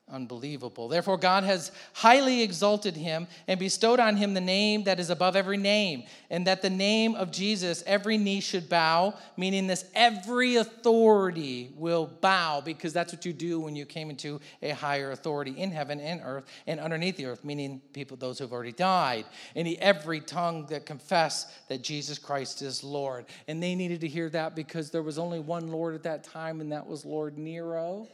[0.10, 0.88] unbelievable.
[0.88, 5.36] Therefore, God has highly exalted him and bestowed on him the name that is above
[5.36, 10.56] every name, and that the name of Jesus every knee should bow, meaning this every
[10.56, 15.52] authority will bow, because that's what you do when you came into a higher authority
[15.52, 19.26] in heaven and earth and underneath the earth, meaning people, those who've already died.
[19.56, 23.26] And every tongue that confess that Jesus Christ is Lord.
[23.50, 26.62] And they needed to hear that because there was only one Lord at that time,
[26.62, 28.08] and that was Lord Nero.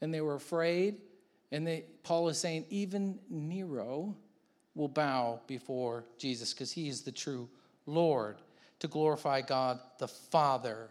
[0.00, 0.96] And they were afraid
[1.52, 4.16] and they, Paul is saying, even Nero
[4.74, 7.48] will bow before Jesus because he is the true
[7.84, 8.38] Lord
[8.78, 10.88] to glorify God the Father.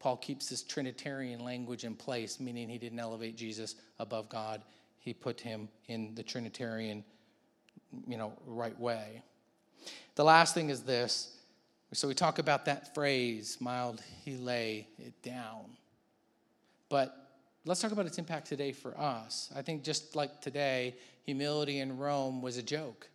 [0.00, 4.62] Paul keeps this Trinitarian language in place, meaning he didn't elevate Jesus above God.
[4.98, 7.04] He put him in the Trinitarian,
[8.08, 9.22] you know, right way.
[10.16, 11.36] The last thing is this.
[11.92, 15.76] So we talk about that phrase, mild, he lay it down.
[16.88, 17.19] But
[17.64, 19.50] let's talk about its impact today for us.
[19.54, 20.94] I think just like today,
[21.24, 23.08] humility in Rome was a joke.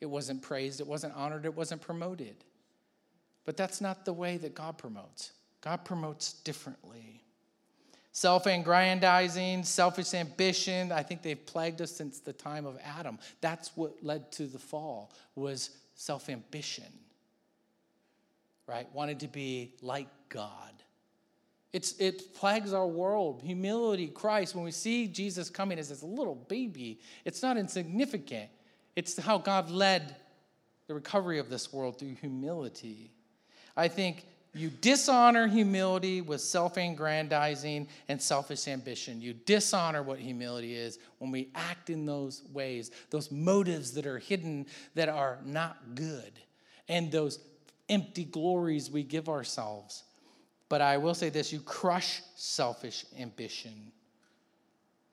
[0.00, 2.36] It wasn't praised, it wasn't honored, it wasn't promoted.
[3.44, 5.32] But that's not the way that God promotes.
[5.60, 7.22] God promotes differently.
[8.12, 13.18] Self aggrandizing, selfish ambition, I think they've plagued us since the time of Adam.
[13.40, 16.92] That's what led to the fall, was self ambition,
[18.66, 18.92] right?
[18.92, 20.81] Wanted to be like God.
[21.72, 23.42] It's, it plagues our world.
[23.42, 28.50] Humility, Christ, when we see Jesus coming as this little baby, it's not insignificant.
[28.94, 30.16] It's how God led
[30.86, 33.12] the recovery of this world through humility.
[33.76, 39.22] I think you dishonor humility with self aggrandizing and selfish ambition.
[39.22, 44.18] You dishonor what humility is when we act in those ways, those motives that are
[44.18, 46.32] hidden that are not good,
[46.86, 47.38] and those
[47.88, 50.04] empty glories we give ourselves.
[50.72, 53.92] But I will say this you crush selfish ambition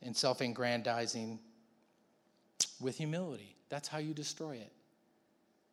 [0.01, 1.38] and self aggrandizing
[2.80, 3.57] with humility.
[3.68, 4.72] That's how you destroy it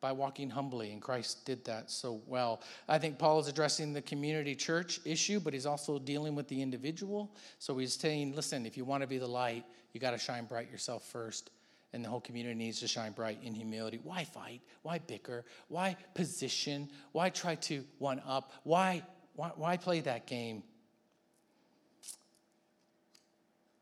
[0.01, 2.63] by walking humbly, and Christ did that so well.
[2.89, 6.61] I think Paul is addressing the community church issue, but he's also dealing with the
[6.61, 7.33] individual.
[7.61, 10.47] So he's saying, listen, if you want to be the light, you got to shine
[10.47, 11.51] bright yourself first.
[11.93, 14.01] And the whole community needs to shine bright in humility.
[14.03, 14.63] Why fight?
[14.83, 15.45] Why bicker?
[15.69, 16.91] Why position?
[17.13, 18.53] Why try to one up?
[18.65, 19.05] Why
[19.37, 20.63] why, why play that game?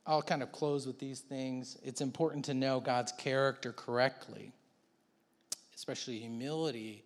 [0.06, 1.78] I'll kind of close with these things.
[1.82, 4.52] It's important to know God's character correctly,
[5.74, 7.04] especially humility.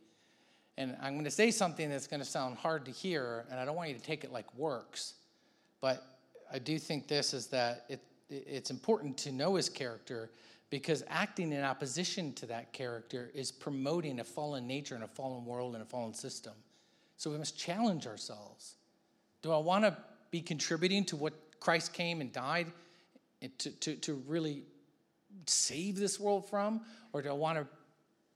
[0.77, 3.65] And I'm going to say something that's going to sound hard to hear, and I
[3.65, 5.15] don't want you to take it like works.
[5.81, 6.03] But
[6.53, 10.31] I do think this is that it, it's important to know his character
[10.71, 15.45] because acting in opposition to that character is promoting a fallen nature and a fallen
[15.45, 16.53] world and a fallen system.
[17.19, 18.77] So we must challenge ourselves.
[19.43, 19.97] Do I want to
[20.31, 22.69] be contributing to what Christ came and died
[23.43, 24.63] eh, to, to, to really
[25.47, 26.81] save this world from?
[27.13, 27.67] Or do I want to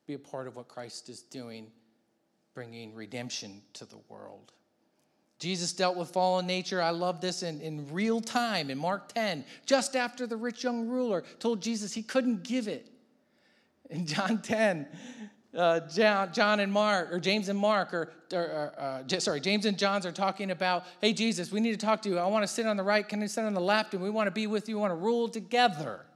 [0.06, 1.68] be a part of what Christ is doing,
[2.54, 4.52] bringing redemption to the world?
[5.38, 6.82] Jesus dealt with fallen nature.
[6.82, 10.88] I love this in, in real time in Mark 10, just after the rich young
[10.88, 12.88] ruler told Jesus he couldn't give it.
[13.90, 14.86] In John 10,
[15.56, 20.06] uh, John, and Mark, or James and Mark, or, or uh, sorry, James and John's
[20.06, 22.18] are talking about, hey, Jesus, we need to talk to you.
[22.18, 23.06] I want to sit on the right.
[23.06, 23.94] Can I sit on the left?
[23.94, 24.76] And we want to be with you.
[24.76, 26.06] We want to rule together.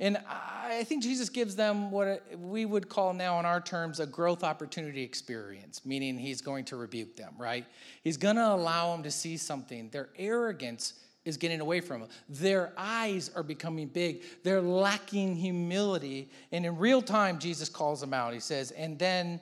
[0.00, 4.06] And I think Jesus gives them what we would call now, in our terms, a
[4.06, 7.66] growth opportunity experience, meaning he's going to rebuke them, right?
[8.02, 9.90] He's going to allow them to see something.
[9.90, 10.94] Their arrogance
[11.24, 12.10] is getting away from them.
[12.28, 14.22] Their eyes are becoming big.
[14.42, 16.30] They're lacking humility.
[16.52, 18.32] And in real time, Jesus calls them out.
[18.32, 19.40] He says, and then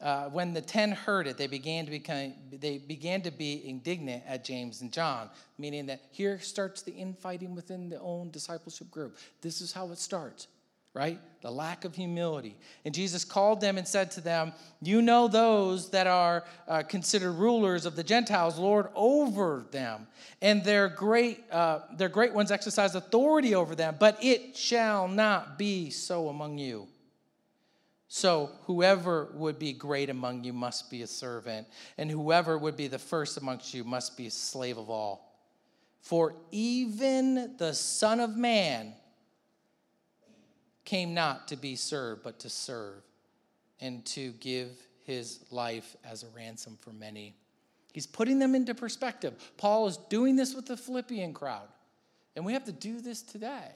[0.00, 4.22] uh, when the ten heard it, they began to become they began to be indignant
[4.26, 9.16] at James and John, meaning that here starts the infighting within the own discipleship group.
[9.40, 10.48] This is how it starts
[10.96, 11.20] right?
[11.42, 12.56] The lack of humility.
[12.86, 17.32] And Jesus called them and said to them, You know those that are uh, considered
[17.32, 20.06] rulers of the Gentiles, Lord over them,
[20.40, 25.58] and their great, uh, their great ones exercise authority over them, but it shall not
[25.58, 26.88] be so among you.
[28.08, 31.66] So, whoever would be great among you must be a servant,
[31.98, 35.36] and whoever would be the first amongst you must be a slave of all.
[36.00, 38.94] For even the Son of Man
[40.86, 43.02] came not to be served, but to serve
[43.80, 44.70] and to give
[45.04, 47.34] his life as a ransom for many.
[47.92, 49.34] He's putting them into perspective.
[49.58, 51.68] Paul is doing this with the Philippian crowd,
[52.34, 53.72] and we have to do this today.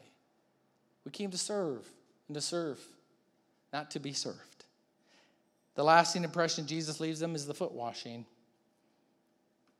[1.04, 1.86] We came to serve
[2.28, 2.80] and to serve,
[3.72, 4.64] not to be served.
[5.74, 8.24] The lasting impression Jesus leaves them is the foot washing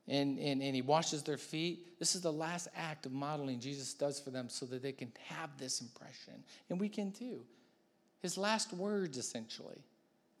[0.07, 1.99] and, and, and he washes their feet.
[1.99, 5.11] This is the last act of modeling Jesus does for them so that they can
[5.27, 6.43] have this impression.
[6.69, 7.41] And we can too.
[8.21, 9.81] His last words, essentially.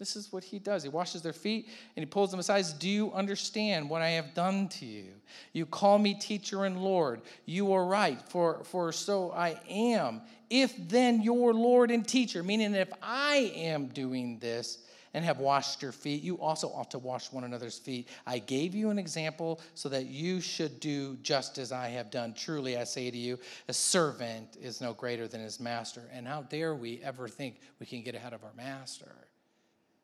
[0.01, 0.81] This is what he does.
[0.81, 2.65] He washes their feet and he pulls them aside.
[2.79, 5.11] Do you understand what I have done to you?
[5.53, 7.21] You call me teacher and Lord.
[7.45, 10.21] You are right, for, for so I am.
[10.49, 14.79] If then your Lord and teacher, meaning if I am doing this,
[15.13, 18.07] and have washed your feet, you also ought to wash one another's feet.
[18.25, 22.33] I gave you an example so that you should do just as I have done.
[22.33, 23.37] Truly, I say to you,
[23.67, 26.09] a servant is no greater than his master.
[26.13, 29.13] And how dare we ever think we can get ahead of our master?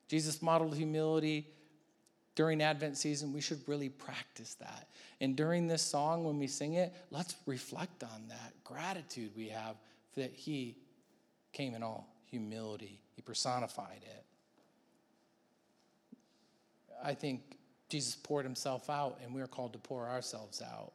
[0.07, 1.47] Jesus modeled humility
[2.35, 3.33] during Advent season.
[3.33, 4.89] We should really practice that.
[5.21, 9.75] And during this song, when we sing it, let's reflect on that gratitude we have
[10.15, 10.77] that he
[11.53, 14.25] came in all humility, he personified it.
[17.03, 17.57] I think
[17.89, 20.93] Jesus poured himself out, and we're called to pour ourselves out.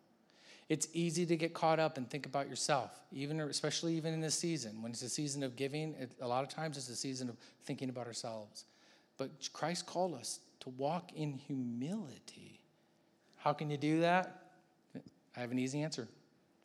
[0.68, 4.34] It's easy to get caught up and think about yourself, even especially even in this
[4.34, 4.80] season.
[4.80, 7.36] When it's a season of giving, it, a lot of times it's a season of
[7.64, 8.64] thinking about ourselves.
[9.18, 12.60] But Christ called us to walk in humility.
[13.36, 14.38] How can you do that?
[15.36, 16.08] I have an easy answer.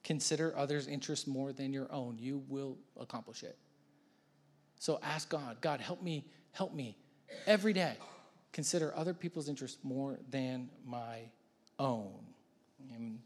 [0.04, 2.18] Consider others' interests more than your own.
[2.20, 3.58] You will accomplish it.
[4.80, 6.96] So ask God, God, help me, help me
[7.46, 7.98] every day
[8.58, 11.20] consider other people's interests more than my
[11.78, 12.12] own.
[12.96, 13.20] And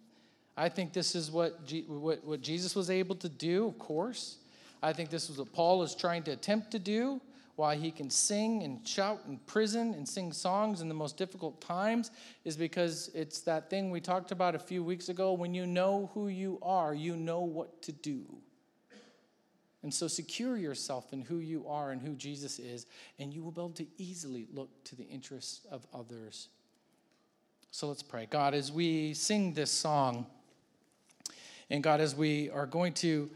[0.58, 4.40] I think this is what, G- what, what Jesus was able to do, of course.
[4.84, 7.22] I think this is what Paul is trying to attempt to do.
[7.56, 11.62] Why he can sing and shout in prison and sing songs in the most difficult
[11.62, 12.12] times
[12.44, 15.32] is because it's that thing we talked about a few weeks ago.
[15.32, 18.26] When you know who you are, you know what to do.
[19.84, 22.86] And so secure yourself in who you are and who Jesus is,
[23.18, 26.50] and you will be able to easily look to the interests of others.
[27.72, 28.28] So let's pray.
[28.30, 30.28] God, as we sing this song,
[31.70, 33.30] and God, as we are going to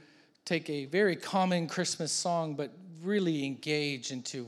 [0.44, 2.72] take a very common Christmas song, but
[3.02, 4.48] really engage into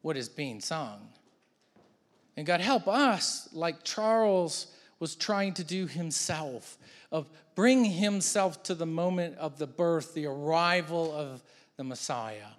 [0.00, 1.08] what is being sung.
[2.36, 4.68] And God, help us, like Charles
[5.00, 6.78] was trying to do himself,
[7.10, 11.42] of bring himself to the moment of the birth, the arrival of
[11.76, 12.52] the Messiah,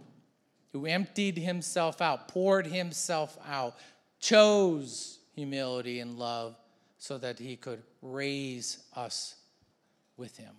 [0.71, 3.75] who emptied himself out, poured himself out,
[4.19, 6.55] chose humility and love
[6.97, 9.35] so that he could raise us
[10.17, 10.53] with him.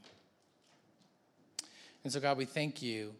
[2.02, 3.14] And so, God, we thank you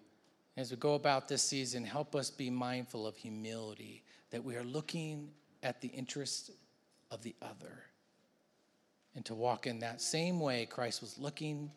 [0.57, 1.85] as we go about this season.
[1.85, 5.31] Help us be mindful of humility, that we are looking
[5.63, 6.51] at the interest
[7.11, 7.85] of the other
[9.15, 11.71] and to walk in that same way Christ was looking